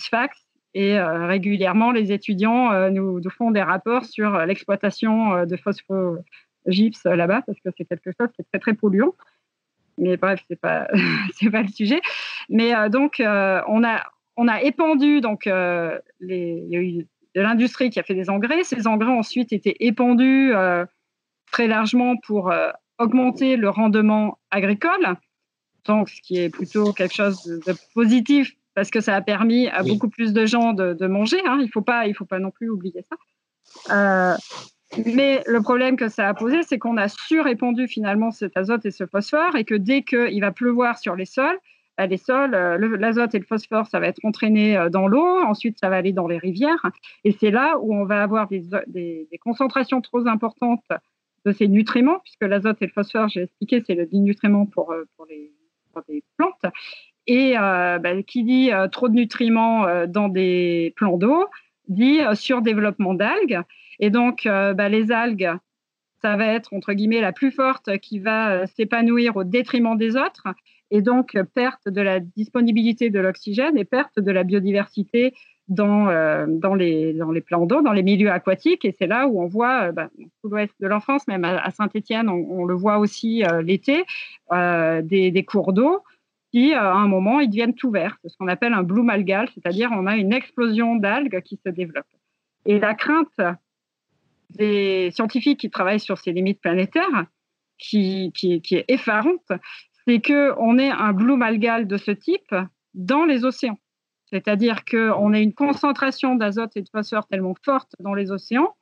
[0.75, 7.71] Et régulièrement, les étudiants nous, font des rapports sur l'exploitation de phosphogypse là-bas, parce que
[7.77, 9.15] c'est quelque chose qui est très, très polluant.
[9.97, 10.89] Mais bref, ce n'est pas,
[11.53, 12.01] pas le sujet.
[12.51, 14.03] Mais donc, on, a,
[14.37, 15.53] on a épandu, donc, il
[16.21, 18.65] y a eu de l'industrie qui a fait des engrais.
[18.65, 20.53] Ces engrais ont ensuite été épandus
[21.51, 22.53] très largement pour
[22.99, 25.17] augmenter le rendement agricole,
[25.87, 29.83] donc ce qui est plutôt quelque chose de, positif parce que ça a permis à
[29.83, 31.41] beaucoup plus de gens de, manger.
[31.47, 31.57] Hein.
[31.61, 33.17] Il ne faut, pas, il faut pas non plus oublier ça.
[33.95, 34.37] Euh,
[35.07, 38.91] mais le problème que ça a posé, c'est qu'on a surrépandu finalement cet azote et
[38.91, 41.59] ce phosphore et que dès qu'il va pleuvoir sur les sols,
[41.97, 45.41] bah, les sols, euh, l'azote et le phosphore, ça va être entraîné euh, dans l'eau,
[45.43, 46.85] ensuite ça va aller dans les rivières.
[47.25, 50.85] Et c'est là où on va avoir des, des, des concentrations trop importantes
[51.47, 55.05] de ces nutriments, puisque l'azote et le phosphore, j'ai expliqué, c'est le nutriment pour, euh,
[55.17, 55.53] pour, les,
[56.37, 56.75] plantes.
[57.27, 61.47] Et euh, bah, qui dit euh, trop de nutriments dans des plans d'eau
[61.89, 63.61] dit surdéveloppement d'algues.
[64.01, 65.53] Et donc, bah, les algues,
[66.21, 70.49] ça va être, entre guillemets, la plus forte qui va s'épanouir au détriment des autres.
[70.91, 75.33] Et donc, perte de la disponibilité de l'oxygène et perte de la biodiversité
[75.69, 77.15] dans, euh, dans, les,
[77.45, 78.85] plans d'eau, dans les milieux aquatiques.
[78.85, 80.09] Et c'est là où on voit, euh, bah,
[80.43, 84.05] tout l'ouest de l'enfance, même à, Saint-Étienne, on, le voit aussi euh, l'été,
[84.53, 86.03] des, des, cours d'eau
[86.53, 88.17] qui, à un moment, ils deviennent tout verts.
[88.23, 91.71] C'est ce qu'on appelle un bloom algal, c'est-à-dire on a une explosion d'algues qui se
[91.71, 92.07] développe.
[92.65, 93.41] Et la crainte
[94.51, 97.27] des scientifiques qui travaillent sur ces limites planétaires,
[97.79, 99.53] qui est effarante,
[100.07, 102.55] c'est qu'on ait un bloom algal de ce type
[102.95, 103.79] dans les océans.
[104.33, 108.75] C'est-à-dire qu'on a une concentration d'azote et de phosphore tellement forte dans les océans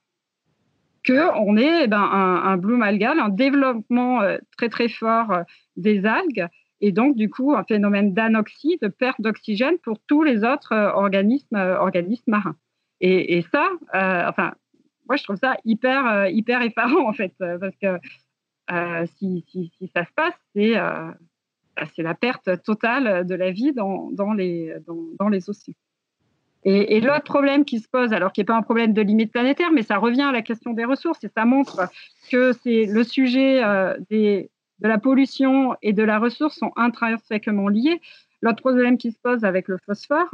[1.06, 5.42] qu'on est eh ben, un, bloom algal, un développement euh, très très fort euh,
[5.76, 6.46] des algues
[6.80, 10.92] et donc du coup un phénomène d'anoxie, de perte d'oxygène pour tous les autres euh,
[10.92, 12.56] organismes, organismes marins.
[13.00, 14.54] Et, ça, enfin,
[15.06, 17.98] moi je trouve ça hyper, hyper effarant en fait, parce que
[19.18, 19.44] si,
[19.94, 20.74] ça se passe, c'est
[21.94, 24.74] c'est la perte totale de la vie dans, dans les,
[25.18, 25.74] dans, les océans.
[26.66, 29.70] Et, l'autre problème qui se pose, alors qui n'est pas un problème de limite planétaire,
[29.70, 31.90] mais ça revient à la question des ressources et ça montre
[32.30, 37.68] que c'est le sujet euh, des, de la pollution et de la ressource sont intrinsèquement
[37.68, 38.00] liés.
[38.40, 40.30] L'autre problème qui se pose avec le phosphore,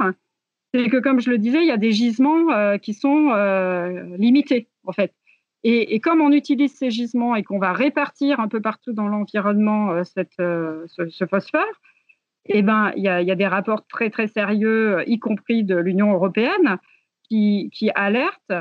[0.73, 4.15] c'est que, comme je le disais, il y a des gisements euh, qui sont euh,
[4.17, 5.13] limités, en fait.
[5.63, 9.91] Et, comme on utilise ces gisements et qu'on va répartir un peu partout dans l'environnement
[9.91, 10.03] euh,
[10.39, 11.61] euh, ce, phosphore,
[12.45, 16.79] eh ben, il y, a, des rapports très très sérieux, y compris de l'Union européenne,
[17.23, 18.53] qui, qui, alertent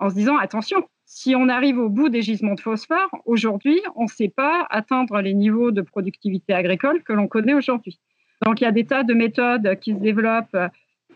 [0.00, 4.04] en se disant attention, si on arrive au bout des gisements de phosphore, aujourd'hui, on
[4.04, 8.00] ne sait pas atteindre les niveaux de productivité agricole que l'on connaît aujourd'hui.
[8.44, 10.56] Donc il y a des tas de méthodes qui se développent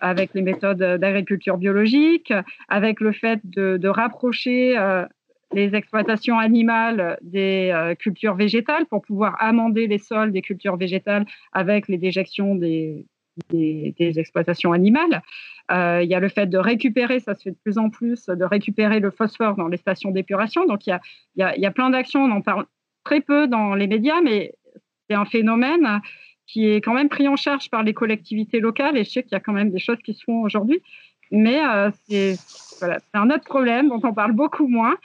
[0.00, 2.32] avec les méthodes d'agriculture biologique,
[2.68, 5.06] avec le fait de, rapprocher euh,
[5.52, 11.26] les exploitations animales des euh, cultures végétales pour pouvoir amender les sols des cultures végétales
[11.52, 13.06] avec les déjections des,
[13.98, 15.22] exploitations animales.
[15.70, 18.26] Euh, il y a le fait de récupérer, ça se fait de plus en plus,
[18.26, 20.66] de récupérer le phosphore dans les stations d'épuration.
[20.66, 22.66] Donc il y a, a, y a, plein d'actions, on en parle
[23.04, 24.54] très peu dans les médias, mais
[25.08, 26.00] c'est un phénomène
[26.46, 29.32] qui est quand même pris en charge par les collectivités locales et je sais qu'il
[29.32, 30.82] y a quand même des choses qui se font aujourd'hui.
[31.30, 32.36] Mais euh, c'est
[32.78, 34.96] voilà, un autre problème dont on parle beaucoup moins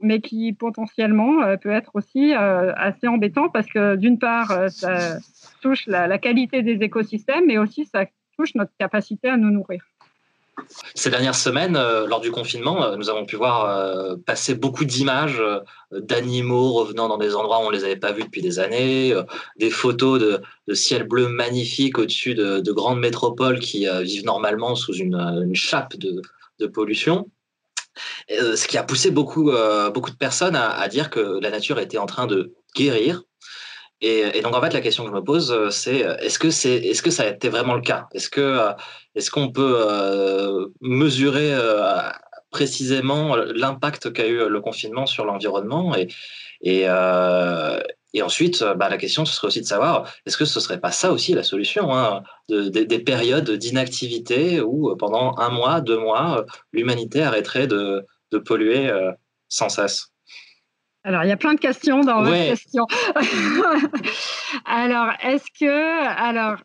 [0.00, 4.68] mais qui potentiellement euh, peut être aussi euh, assez embêtant parce que d'une part, euh,
[4.68, 5.18] ça
[5.62, 8.04] touche la, qualité des écosystèmes, mais aussi ça
[8.36, 9.82] touche notre capacité à nous nourrir.
[10.94, 15.42] Ces dernières semaines, lors du confinement, nous avons pu voir passer beaucoup d'images
[15.90, 19.14] d'animaux revenant dans des endroits où on ne les avait pas vus depuis des années,
[19.58, 25.54] des photos de, ciel bleu magnifique au-dessus de, grandes métropoles qui vivent normalement sous une,
[25.54, 26.22] chape de,
[26.58, 27.28] de pollution.
[28.30, 31.78] Euh, ce qui a poussé beaucoup, euh, beaucoup de personnes à, dire que la nature
[31.78, 33.22] était en train de guérir.
[34.02, 36.74] Et, donc, en fait, la question que je me pose, euh, c'est est-ce que, c'est,
[36.74, 38.06] est-ce que ça a été vraiment le cas?
[38.12, 38.58] Est-ce, que,
[39.14, 41.54] est-ce qu'on peut mesurer
[42.50, 45.94] précisément l'impact qu'a eu le confinement sur l'environnement?
[46.62, 46.86] Et,
[48.14, 50.62] et ensuite, euh, bah, la question, ce serait aussi de savoir, est-ce que ce ne
[50.62, 55.80] serait pas ça aussi la solution hein, Des périodes d'inactivité où euh, pendant un mois,
[55.80, 58.06] deux mois, euh, l'humanité arrêterait de,
[58.44, 58.90] polluer
[59.48, 60.08] sans cesse?
[61.04, 62.86] Alors, il y a plein de questions dans votre question.
[64.66, 66.18] alors, est-ce que.
[66.18, 66.56] Alors,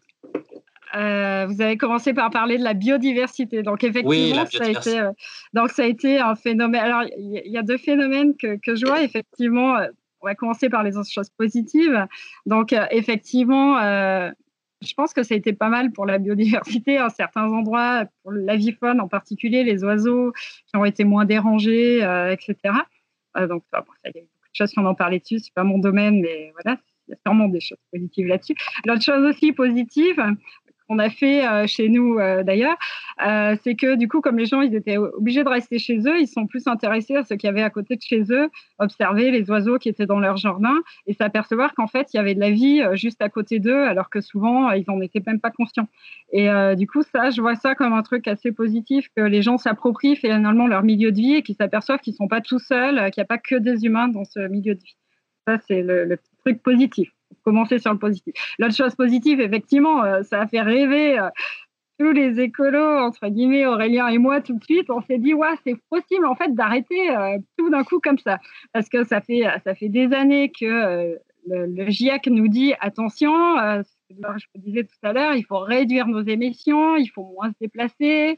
[1.47, 3.63] vous avez commencé par parler de la biodiversité.
[3.63, 5.09] Donc, effectivement, ça, a été,
[5.53, 6.81] donc, ça a été un phénomène.
[6.81, 9.01] Alors, il y, a deux phénomènes que, que je vois.
[9.01, 9.77] Effectivement,
[10.21, 12.07] on va commencer par les choses positives.
[12.45, 14.31] Donc, euh, effectivement, euh,
[14.81, 18.31] je pense que ça a été pas mal pour la biodiversité à certains endroits, pour
[18.31, 20.31] l'avifaune en particulier, les oiseaux
[20.67, 21.97] qui ont été moins dérangés,
[22.31, 22.55] etc.
[23.47, 24.21] donc, il y a beaucoup de
[24.53, 27.47] choses qu'on en parlait dessus, c'est pas mon domaine, mais voilà, il y a sûrement
[27.47, 28.55] des choses positives là-dessus.
[28.85, 30.21] L'autre chose aussi positive,
[30.91, 32.75] qu'on a fait euh, chez nous euh, d'ailleurs,
[33.25, 36.19] euh, c'est que du coup, comme les gens ils étaient obligés de rester chez eux,
[36.19, 39.31] ils sont plus intéressés à ce qu'il y avait à côté de chez eux, observer
[39.31, 40.75] les oiseaux qui étaient dans leur jardin
[41.07, 44.09] et s'apercevoir qu'en fait, il y avait de la vie juste à côté d'eux, alors
[44.09, 45.87] que souvent, ils n'en étaient même pas conscients.
[46.33, 49.57] Et du coup, ça, je vois ça comme un truc assez positif, que les gens
[49.57, 53.11] s'approprient finalement leur milieu de vie et qu'ils s'aperçoivent qu'ils ne sont pas tout seuls,
[53.11, 54.97] qu'il n'y a pas que des humains dans ce milieu de vie.
[55.47, 57.11] Ça, c'est le truc positif
[57.43, 58.33] commencer sur le positif.
[58.59, 61.29] L'autre chose positive, effectivement, euh, ça a fait rêver euh,
[61.99, 64.89] tous les écolos, entre guillemets, Aurélien et moi, tout de suite.
[64.89, 68.39] On s'est dit, ouais, c'est possible, en fait, d'arrêter euh, tout d'un coup comme ça.
[68.73, 71.17] Parce que ça fait, ça fait des années que
[71.47, 73.33] le, GIEC nous dit, attention,
[74.09, 77.55] je vous disais tout à l'heure, il faut réduire nos émissions, il faut moins se
[77.61, 78.35] déplacer,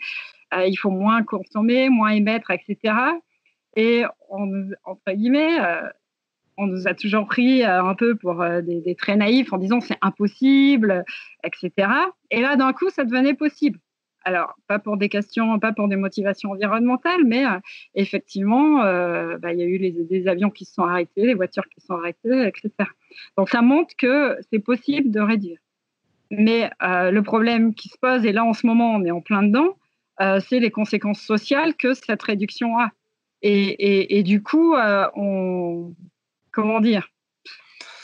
[0.58, 2.96] il faut moins consommer, moins émettre, etc.
[3.76, 5.58] Et on, entre guillemets,
[6.58, 9.82] on nous a toujours pris euh, un peu pour euh, des, traits naïfs en disant
[9.82, 11.04] c'est impossible,
[11.44, 11.90] etc.
[12.32, 13.80] Et là, d'un coup, ça devenait possible.
[14.26, 17.60] Alors, pas pour des questions, pas pour des motivations environnementales, mais euh,
[17.94, 21.82] effectivement, bah, il y a eu des avions qui se sont arrêtés, les voitures qui
[21.82, 22.72] se sont arrêtées, etc.
[23.38, 25.58] Donc, ça montre que c'est possible de réduire.
[26.32, 29.44] Mais le problème qui se pose, et là en ce moment on est en plein
[29.44, 29.76] dedans,
[30.40, 32.92] c'est les conséquences sociales que cette réduction a.
[33.42, 34.74] Et, et du coup,
[35.16, 35.94] on,
[36.54, 37.10] comment dire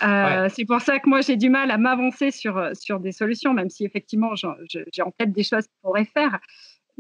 [0.04, 3.14] euh, C'est pour ça que moi, j'ai du mal à m'avancer sur, euh, sur des
[3.14, 6.40] solutions, même si effectivement, j'ai en tête des choses qu'on pourrait faire.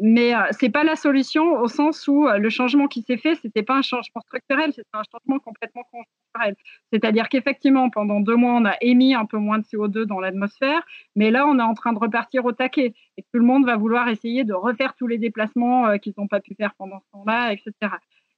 [0.01, 3.35] Mais euh, ce n'est pas la solution au sens où le changement qui s'est fait,
[3.35, 6.55] ce n'était pas un changement structurel, c'était un changement complètement conjoncturel.
[6.93, 10.83] C'est-à-dire qu'effectivement, pendant deux mois, on a émis un peu moins de CO2 dans l'atmosphère,
[11.17, 12.93] mais là, on est en train de repartir au taquet.
[13.17, 16.39] Et tout le monde va vouloir essayer de refaire tous les déplacements qu'ils n'ont pas
[16.39, 17.73] pu faire pendant ce temps-là, etc.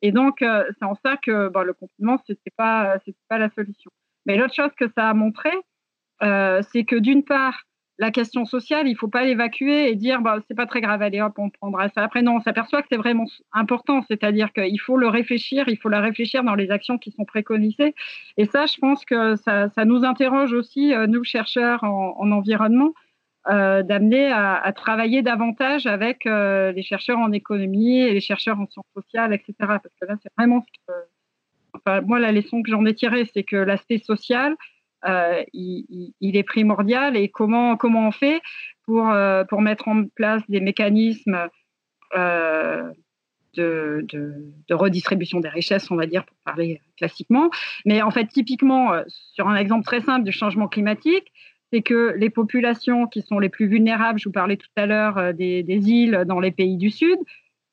[0.02, 2.98] Et donc, euh, c'est en ça que bon, le confinement, ce n'était pas,
[3.30, 3.92] pas la solution.
[4.26, 5.52] Mais l'autre chose que ça a montré,
[6.24, 7.64] euh, c'est que d'une part,
[7.98, 11.02] la question sociale, il ne faut pas l'évacuer et dire bah, c'est pas très grave,
[11.04, 12.04] allez hop, on prendra ça.
[12.04, 15.90] Après, non, on s'aperçoit que c'est vraiment important, c'est-à-dire qu'il faut le réfléchir, il faut
[15.90, 17.94] la réfléchir dans les actions qui sont préconisées.
[18.38, 22.94] Et ça, je pense que ça, ça nous interroge aussi, euh, nous, chercheurs en environnement,
[23.50, 28.68] euh, d'amener à, travailler davantage avec euh, les chercheurs en économie et les chercheurs en
[28.68, 29.54] sciences sociales, etc.
[29.60, 30.64] Parce que là, c'est vraiment
[31.74, 34.56] enfin, moi, la leçon que j'en ai tirée, c'est que l'aspect social,
[35.08, 38.42] euh, il, est primordial et comment, comment on fait
[38.86, 39.12] pour,
[39.50, 41.50] pour mettre en place des mécanismes
[42.14, 42.94] de,
[43.58, 47.50] de, redistribution des richesses, on va dire, pour parler classiquement.
[47.86, 51.32] Mais en fait, typiquement, sur un exemple très simple du changement climatique,
[51.72, 55.18] c'est que les populations qui sont les plus vulnérables, je vous parlais tout à l'heure
[55.18, 57.18] euh, des, îles dans les pays du Sud,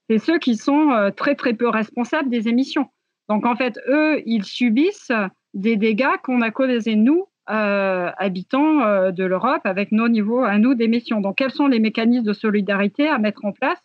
[0.08, 2.86] c'est ceux qui sont euh, très très peu responsables des émissions.
[3.28, 5.12] Donc en fait, eux, ils subissent
[5.52, 10.74] des dégâts qu'on a causés nous, euh, habitants de l'Europe, avec nos niveaux à nous
[10.74, 11.20] d'émissions.
[11.20, 13.84] Donc quels sont les mécanismes de solidarité à mettre en place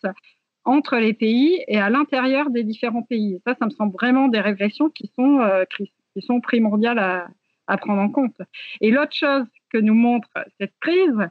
[0.64, 3.38] entre les pays et à l'intérieur des différents pays?
[3.46, 5.40] Ça, ça me semble vraiment des réflexions qui sont,
[5.78, 7.28] qui sont primordiales à,
[7.66, 8.40] à prendre en compte.
[8.80, 10.28] Et l'autre chose que nous montre
[10.60, 11.28] cette crise,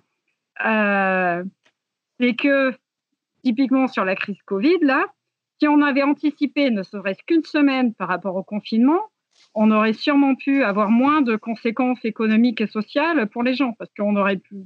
[0.66, 1.44] euh,
[2.20, 2.74] c'est que
[3.42, 5.06] typiquement sur la crise Covid, là,
[5.60, 9.00] si on avait anticipé ne serait-ce qu'une semaine par rapport au confinement,
[9.56, 13.92] on aurait sûrement pu avoir moins de conséquences économiques et sociales pour les gens, parce
[13.98, 14.66] qu'on aurait pu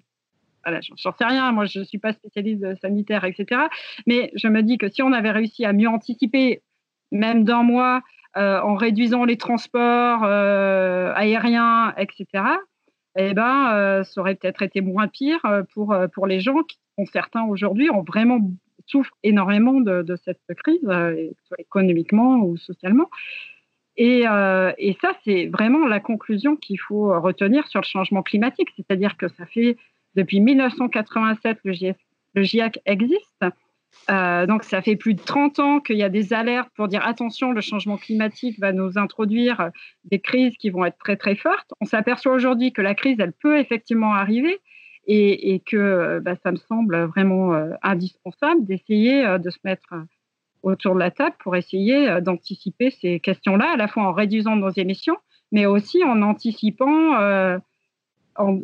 [0.64, 3.62] voilà, j'en sais rien, moi je ne suis pas spécialiste sanitaire, etc.
[4.08, 6.64] Mais je me dis que si on avait réussi à mieux anticiper,
[7.12, 8.02] même d'un mois,
[8.38, 12.44] euh, en réduisant les transports euh, aériens, etc.,
[13.18, 15.40] eh ben, euh, ça aurait peut-être été moins pire
[15.74, 18.40] pour, pour les gens qui, ont certains aujourd'hui, ont vraiment
[18.88, 20.90] souffrent énormément de, cette crise,
[21.60, 23.10] économiquement ou socialement.
[23.98, 24.24] Et,
[24.78, 29.28] et ça, c'est vraiment la conclusion qu'il faut retenir sur le changement climatique, c'est-à-dire que
[29.28, 29.78] ça fait
[30.16, 31.74] depuis 1987 le
[32.34, 33.46] le GIEC existe.
[34.10, 37.06] Euh, donc, ça fait plus de 30 ans qu'il y a des alertes pour dire
[37.06, 39.70] attention, le changement climatique va nous introduire
[40.06, 41.74] des crises qui vont être très, très fortes.
[41.82, 44.60] On s'aperçoit aujourd'hui que la crise, elle peut effectivement arriver
[45.10, 49.94] et, que bah, ça me semble vraiment euh, indispensable d'essayer euh, de se mettre
[50.64, 54.72] autour de la table pour essayer d'anticiper ces questions-là, à la fois en réduisant nos
[54.72, 55.16] émissions,
[55.52, 57.14] mais aussi en anticipant,
[58.36, 58.60] en,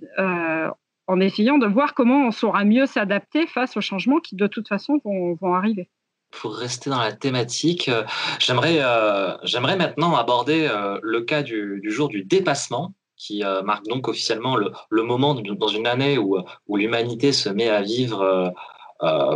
[1.07, 4.67] en essayant de voir comment on saura mieux s'adapter face aux changements qui de toute
[4.67, 5.89] façon vont, arriver.
[6.31, 8.03] Pour rester dans la thématique, euh,
[8.39, 12.93] j'aimerais, euh, j'aimerais maintenant aborder euh, le cas du, jour du dépassement.
[13.17, 16.37] qui marque donc officiellement le, le, moment dans une année où,
[16.67, 18.51] où l'humanité se met à vivre,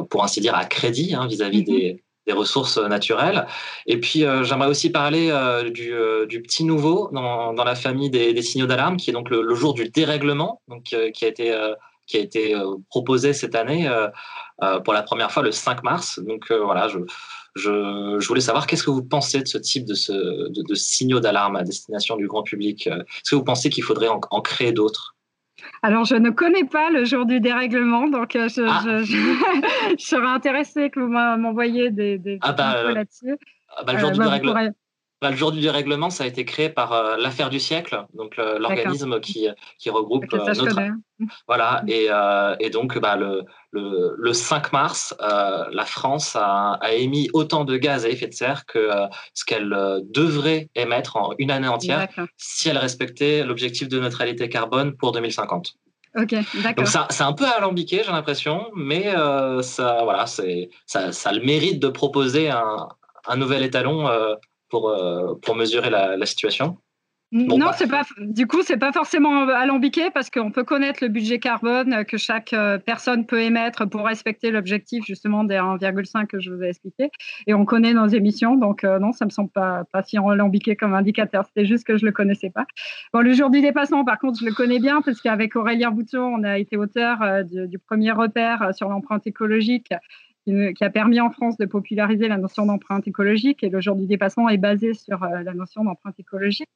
[0.09, 1.65] pour ainsi dire, à crédit hein, vis-à-vis mm-hmm.
[1.65, 3.47] des, des ressources naturelles.
[3.88, 8.41] Et puis, euh, j'aimerais aussi parler euh, du, euh, petit nouveau dans, la famille des,
[8.41, 11.57] signaux d'alarme, qui est donc le, jour du dérèglement, donc, qui a été,
[12.05, 12.55] qui a été
[12.89, 13.89] proposé cette année
[14.84, 16.19] pour la première fois le 5 mars.
[16.19, 16.99] Donc voilà, je,
[17.55, 19.93] je, voulais savoir qu'est-ce que vous pensez de ce type de,
[20.49, 22.88] de, signaux d'alarme à destination du grand public.
[22.88, 25.16] Est-ce que vous pensez qu'il faudrait en créer d'autres?
[25.81, 28.81] Alors, je ne connais pas le jour du dérèglement, donc euh, ah.
[28.83, 29.17] je, je,
[29.97, 33.37] je, serais intéressée que vous m'envoyiez des, des, ah bah, là-dessus.
[33.75, 34.71] Ah bah, le jour euh, du bah, dérèglement.
[35.20, 38.38] Bah, le jour du dérèglement, ça a été créé par euh, l'affaire du siècle, donc
[38.38, 39.47] l'organisme qui,
[39.80, 40.80] qui regroupe notre.
[41.47, 42.09] Voilà, et,
[42.59, 47.78] et donc bah, le, le, le 5 mars, la France a, a, émis autant de
[47.78, 48.91] gaz à effet de serre que
[49.34, 49.76] ce qu'elle
[50.11, 52.07] devrait émettre en une année entière
[52.38, 55.74] si elle respectait l'objectif de neutralité carbone pour 2050.
[56.15, 56.86] Ok, d'accord.
[56.86, 59.11] Donc c'est un peu alambiqué, j'ai l'impression, mais
[59.63, 60.43] ça, voilà, ça,
[60.86, 62.88] ça a le mérite de proposer un,
[63.28, 64.07] un nouvel étalon
[64.70, 66.78] pour, euh, pour mesurer la, situation
[67.34, 67.74] non, bah.
[67.78, 68.03] c'est pas.
[68.20, 72.53] Du coup, c'est pas forcément alambiqué parce qu'on peut connaître le budget carbone que chaque
[72.53, 77.09] euh, personne peut émettre pour respecter l'objectif justement des 1,5 que je vous ai expliqué,
[77.45, 78.55] et on connaît nos émissions.
[78.55, 81.45] Donc euh, non, ça me semble pas pas si alambiqué comme indicateur.
[81.47, 82.65] C'était juste que je le connaissais pas.
[83.13, 86.34] Bon, le jour du dépassement, par contre, je le connais bien parce qu'avec Aurélien Bouton,
[86.39, 89.89] on a été auteur du, du, premier repère sur l'empreinte écologique
[90.75, 94.05] qui, a permis en France de populariser la notion d'empreinte écologique et le jour du
[94.05, 96.69] dépassement est basé sur euh, la notion d'empreinte écologique.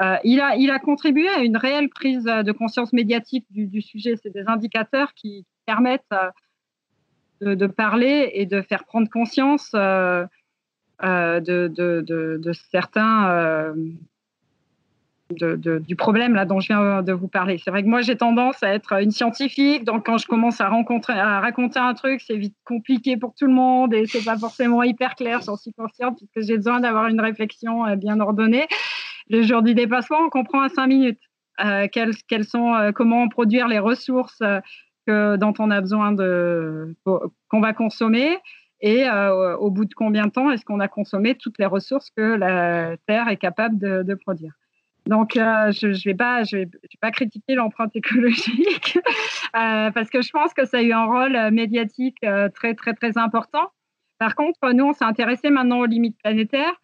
[0.00, 4.16] Euh, il, a, contribué à une réelle prise de conscience médiatique du, sujet.
[4.20, 6.02] C'est des indicateurs qui permettent
[7.42, 10.28] euh, de, parler et de faire prendre conscience de,
[12.70, 13.74] certains
[15.34, 17.58] du problème là dont je viens de vous parler.
[17.62, 20.68] C'est vrai que moi j'ai tendance à être une scientifique, donc quand je commence à,
[20.68, 25.14] raconter un truc, c'est vite compliqué pour tout le monde et c'est pas forcément hyper
[25.14, 28.66] clair, j'en suis consciente puisque j'ai besoin d'avoir une réflexion euh, bien ordonnée.
[29.30, 31.20] Le jour du dépassement, on comprend à cinq minutes
[31.64, 31.86] euh,
[32.42, 34.42] sont, euh, comment produire les ressources
[35.06, 36.16] dont on a besoin
[37.04, 38.38] qu'on va consommer
[38.80, 39.06] et
[39.58, 42.96] au bout de combien de temps est-ce qu'on a consommé toutes les ressources que la
[43.06, 44.54] Terre est capable de produire.
[45.06, 48.98] Donc, euh, je ne vais, pas, critiquer l'empreinte écologique
[49.56, 52.24] euh, parce que je pense que ça a eu un rôle euh, médiatique
[52.54, 53.70] très, très, très important.
[54.18, 56.74] Par contre, nous, on s'est intéressé maintenant aux limites planétaires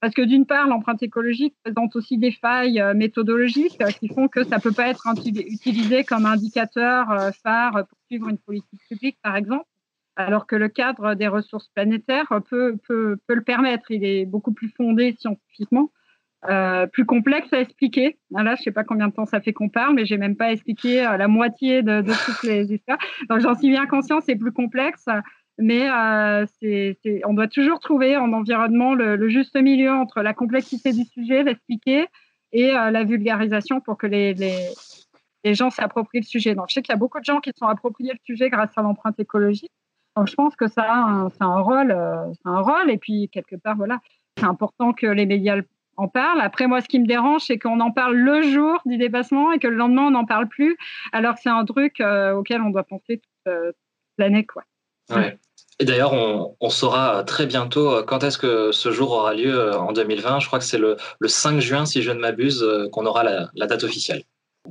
[0.00, 4.56] parce que d'une part, l'empreinte écologique présente aussi des failles méthodologiques qui font que ça
[4.56, 9.66] ne peut pas être utilisé comme indicateur phare pour suivre une politique publique, par exemple
[10.18, 13.92] alors que le cadre des ressources planétaires peut, le permettre.
[13.92, 15.92] Il est beaucoup plus fondé scientifiquement.
[16.44, 18.16] Euh, plus complexe à expliquer.
[18.30, 20.52] Là, je sais pas combien de temps ça fait qu'on parle, mais j'ai même pas
[20.52, 22.98] expliqué euh, la moitié de, toutes les histoires.
[23.28, 25.06] Donc, j'en suis bien conscient, c'est plus complexe,
[25.58, 26.46] mais euh,
[27.24, 32.06] on doit toujours trouver en environnement le, juste milieu entre la complexité du sujet, l'expliquer,
[32.52, 36.54] et la vulgarisation pour que les, les, gens s'approprient le sujet.
[36.54, 38.48] Donc, je sais qu'il y a beaucoup de gens qui se sont appropriés le sujet
[38.48, 39.72] grâce à l'empreinte écologique.
[40.16, 41.92] Donc, je pense que ça a un, un rôle,
[42.44, 44.00] un rôle, et puis quelque part, voilà,
[44.38, 45.56] c'est important que les médias
[45.98, 46.40] en parle.
[46.40, 49.58] Après, moi, ce qui me dérange, c'est qu'on en parle le jour du dépassement et
[49.58, 50.78] que le lendemain, on n'en parle plus,
[51.12, 53.72] alors que c'est un truc euh, auquel on doit penser toute, euh,
[54.16, 54.46] l'année.
[54.46, 54.64] Quoi.
[55.80, 59.92] Et d'ailleurs, on, saura très bientôt euh, quand est-ce que ce jour aura lieu en
[59.92, 60.40] 2020.
[60.40, 63.82] Je crois que c'est le, 5 juin, si je ne m'abuse, qu'on aura la, date
[63.82, 64.22] officielle.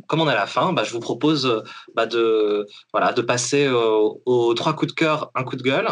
[0.07, 1.63] Comme on est à la fin, bah, je vous propose
[1.93, 5.87] bah, de, voilà, de passer aux, trois coups de cœur, un coup de gueule.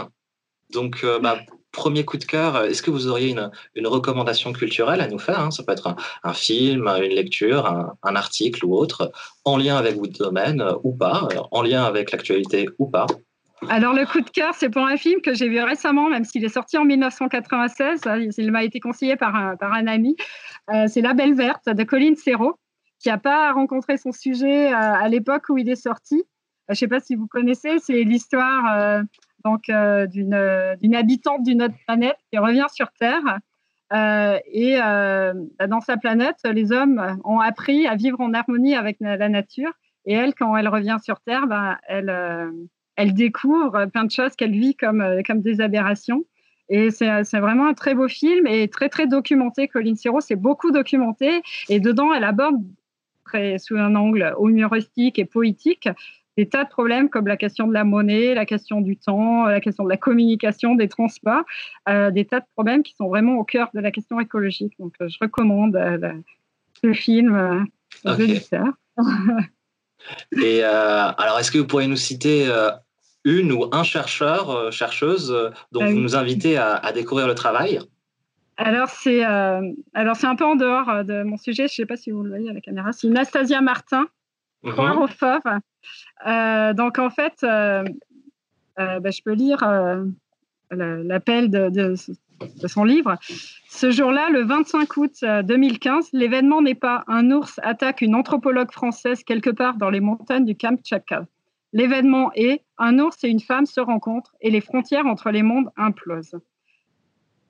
[0.71, 1.39] Donc, bah,
[1.75, 5.51] premier coup de cœur, est-ce que vous auriez une, recommandation culturelle à nous faire hein?
[5.51, 7.67] Ça peut être un, film, une lecture,
[8.01, 9.11] un, article ou autre,
[9.43, 13.05] en lien avec votre domaine ou pas, en lien avec l'actualité ou pas?
[13.69, 16.43] Alors le coup de cœur, c'est pour un film que j'ai vu récemment, même s'il
[16.43, 18.01] est sorti en 1996.
[18.37, 20.15] Il m'a été conseillé par un, ami.
[20.73, 22.57] Euh, c'est La Belle Verte de Colin Serrault,
[22.99, 26.23] qui n'a pas rencontré son sujet euh, à l'époque où il est sorti.
[26.67, 29.03] Je ne sais pas si vous connaissez, c'est l'histoire euh,
[29.45, 33.39] donc euh, d'une habitante d'une autre planète qui revient sur Terre.
[33.93, 35.33] Euh, et euh,
[35.69, 39.71] dans sa planète, les hommes ont appris à vivre en harmonie avec la nature.
[40.05, 42.13] Et elle, quand elle revient sur Terre, ben, elle,
[42.95, 46.25] elle découvre plein de choses qu'elle vit comme, comme des aberrations.
[46.67, 49.67] Et c'est vraiment un très beau film et très, très documenté.
[49.67, 51.41] Colin Serrault s'est beaucoup documenté.
[51.69, 52.57] Et dedans, elle aborde,
[53.25, 55.89] très, sous un angle humoristique et poétique,
[56.37, 59.61] des tas de problèmes comme la question de la monnaie, la question du temps, la
[59.61, 61.43] question de la communication, des transports,
[61.87, 64.73] euh, des tas de problèmes qui sont vraiment au cœur de la question écologique.
[64.79, 66.13] Donc, euh, je recommande euh,
[66.83, 67.67] le film
[68.03, 68.73] aux auditeurs.
[70.39, 72.47] Et alors, est-ce que vous pourriez nous citer
[73.23, 75.35] une ou un chercheur, chercheuse
[75.71, 77.79] dont ah vous nous invitez à, découvrir le travail?
[78.57, 81.97] Alors c'est alors c'est un peu en dehors de mon sujet, je ne sais pas
[81.97, 82.91] si vous le voyez à la caméra.
[82.91, 84.05] C'est Nastasia Martin,
[84.65, 86.73] mmh.
[86.73, 87.83] donc en fait, bah,
[88.77, 89.63] je peux lire
[90.71, 91.95] l'appel de,
[92.67, 93.17] son livre.
[93.69, 98.71] Ce jour-là, le 25 août 2015, euh, l'événement n'est pas un ours attaque une anthropologue
[98.71, 101.25] française quelque part dans les montagnes du Kamtchatka.
[101.73, 105.69] L'événement est un ours et une femme se rencontrent et les frontières entre les mondes
[105.77, 106.39] implosent.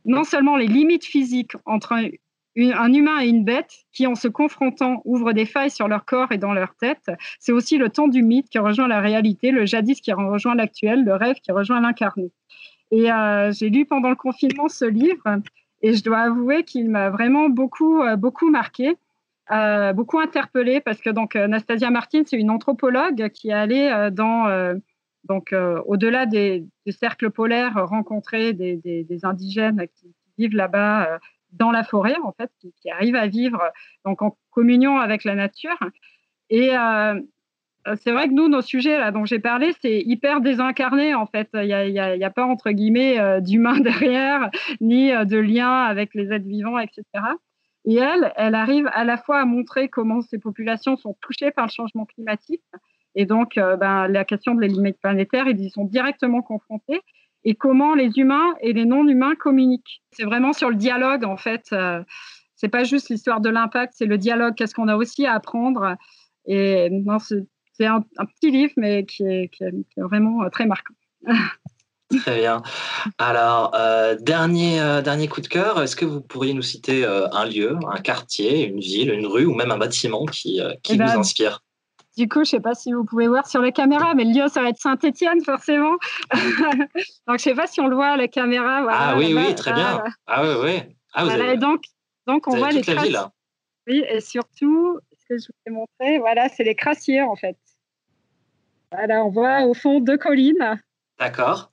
[0.06, 1.96] Non seulement les limites physiques entre
[2.58, 6.32] un, humain et une bête qui, en se confrontant, ouvrent des failles sur leur corps
[6.32, 9.66] et dans leur tête, c'est aussi le temps du mythe qui rejoint la réalité, le
[9.66, 12.32] jadis qui rejoint l'actuel, le rêve qui rejoint l'incarné.
[12.92, 15.24] Et euh, j'ai lu pendant le confinement ce livre
[15.82, 18.96] et je dois avouer qu'il m'a vraiment beaucoup, euh, beaucoup marqué.
[19.52, 24.48] Euh, beaucoup interpellé parce que donc Nastasia Martin, c'est une anthropologue qui est allée dans
[25.26, 25.54] donc
[25.86, 31.20] au-delà des, cercles polaires rencontrer des, des, indigènes qui, vivent là-bas
[31.56, 33.62] dans la forêt en fait, qui, qui, arrivent à vivre
[34.06, 35.78] donc en communion avec la nature.
[36.50, 36.76] Et
[37.88, 41.28] euh, c'est vrai que nous, nos sujets là, dont j'ai parlé, c'est hyper désincarné en
[41.28, 41.50] fait.
[41.54, 44.50] Il n'y a, pas entre guillemets euh, d'humain derrière,
[44.82, 47.04] ni euh, de lien avec les êtres vivants, etc.
[47.86, 51.66] Et elle, elle arrive à la fois à montrer comment ces populations sont touchées par
[51.66, 52.64] le changement climatique,
[53.14, 57.00] et donc ben, la question de les limites planétaires, ils y sont directement confrontés,
[57.46, 60.02] et comment les humains et les non-humains communiquent.
[60.12, 61.74] C'est vraiment sur le dialogue en fait.
[62.56, 64.56] c'est pas juste l'histoire de l'impact, c'est le dialogue.
[64.56, 65.96] Qu'est-ce qu'on a aussi à apprendre
[66.48, 69.50] et non, c'est un, petit livre, mais qui est,
[69.98, 70.94] vraiment euh, très marquant.
[72.22, 72.62] Très bien.
[73.18, 77.46] Alors, euh, dernier, euh, dernier coup de cœur, est-ce que vous pourriez nous citer un
[77.46, 81.00] lieu, un quartier, une ville, une rue ou même un bâtiment qui, qui eh vous
[81.00, 81.64] ben, inspire?
[82.18, 84.32] Du coup, je ne sais pas si vous pouvez voir sur les caméras, mais le
[84.32, 85.96] lieu, ça va être Saint-Étienne, forcément.
[86.32, 86.40] donc,
[87.28, 88.86] je ne sais pas si on le voit à la caméra.
[88.90, 90.04] ah oui, oui, très bien.
[90.26, 90.96] Ah oui, oui.
[91.14, 91.84] Ah, vous donc,
[92.28, 93.04] donc, on voit les traces.
[93.04, 93.20] Ville,
[93.88, 97.58] Oui, et surtout, ce que je vous ai montré, voilà, c'est les crassiers, en fait.
[98.92, 100.82] Voilà, on voit au fond deux collines.
[101.20, 101.72] D'accord.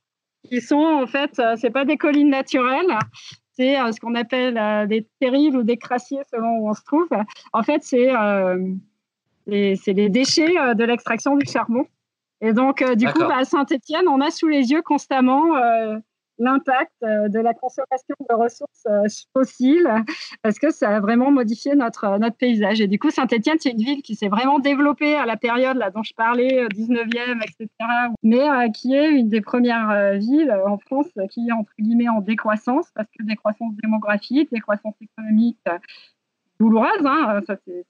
[0.49, 2.99] Qui sont en fait, euh, c'est pas des collines naturelles,
[3.53, 6.83] c'est euh, ce qu'on appelle euh, des terrils ou des crassiers selon où on se
[6.83, 7.09] trouve.
[7.53, 8.11] En fait, c'est
[9.47, 11.85] les, les, déchets de l'extraction du charbon.
[12.41, 15.45] Et donc, du coup, à Saint-Étienne, on a sous les yeux constamment
[16.39, 19.89] l'impact euh, de la consommation de ressources euh, fossiles
[20.43, 22.81] parce que ça a vraiment modifié notre, euh, notre paysage.
[22.81, 25.91] Et du coup, Saint-Etienne, c'est une ville qui s'est vraiment développée à la période là,
[25.91, 27.69] dont je parlais, 19e, etc.,
[28.23, 32.87] mais qui est une des premières villes en France qui est entre guillemets en décroissance
[32.95, 35.59] parce que décroissance démographique, décroissance économique
[36.61, 37.85] douloureuse, hein, ça s'est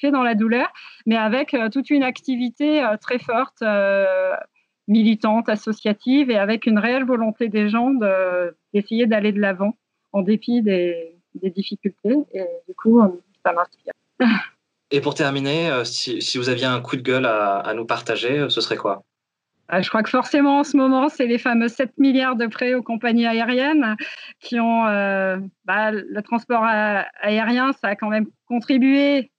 [0.00, 0.72] fait dans la douleur,
[1.06, 3.62] mais avec toute une activité très forte
[4.88, 7.90] militante, associative et avec une réelle volonté des gens
[8.72, 9.76] d'essayer d'aller de l'avant
[10.12, 12.16] en dépit des, difficultés.
[12.34, 13.08] Et du coup, euh,
[13.44, 13.92] ça m'inspire.
[14.90, 18.48] Et pour terminer, euh, si, vous aviez un coup de gueule à, nous partager, euh,
[18.50, 19.02] ce serait quoi?
[19.70, 22.82] Je crois que forcément en ce moment, c'est les fameux 7 milliards de prêts aux
[22.82, 23.96] compagnies aériennes
[24.40, 24.84] qui ont...
[25.64, 29.30] Bah, le transport aérien, ça a quand même contribué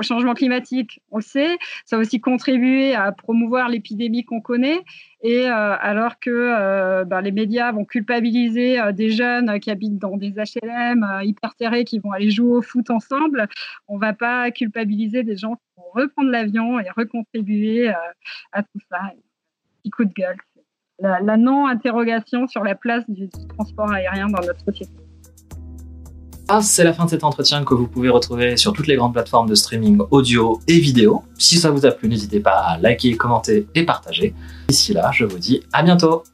[0.00, 1.58] au changement climatique, on le sait.
[1.84, 4.80] Ça a aussi contribué à promouvoir l'épidémie qu'on connaît.
[5.22, 9.98] Et euh, alors que euh, ben, les médias vont culpabiliser euh, des jeunes qui habitent
[9.98, 13.46] dans des HLM hyper serrés, qui vont aller jouer au foot ensemble,
[13.88, 17.90] on ne va pas culpabiliser des gens qui vont reprendre l'avion et recontribuer
[18.52, 19.12] à tout ça.
[19.80, 20.36] Petit coup de gueule.
[20.98, 24.92] La, non-interrogation sur la place du transport aérien dans notre société.
[26.48, 29.14] Ah, c'est la fin de cet entretien que vous pouvez retrouver sur toutes les grandes
[29.14, 31.22] plateformes de streaming audio et vidéo.
[31.38, 34.34] Si ça vous a plu, n'hésitez pas à liker, commenter et partager.
[34.68, 36.24] D'ici là, je vous dis à bientôt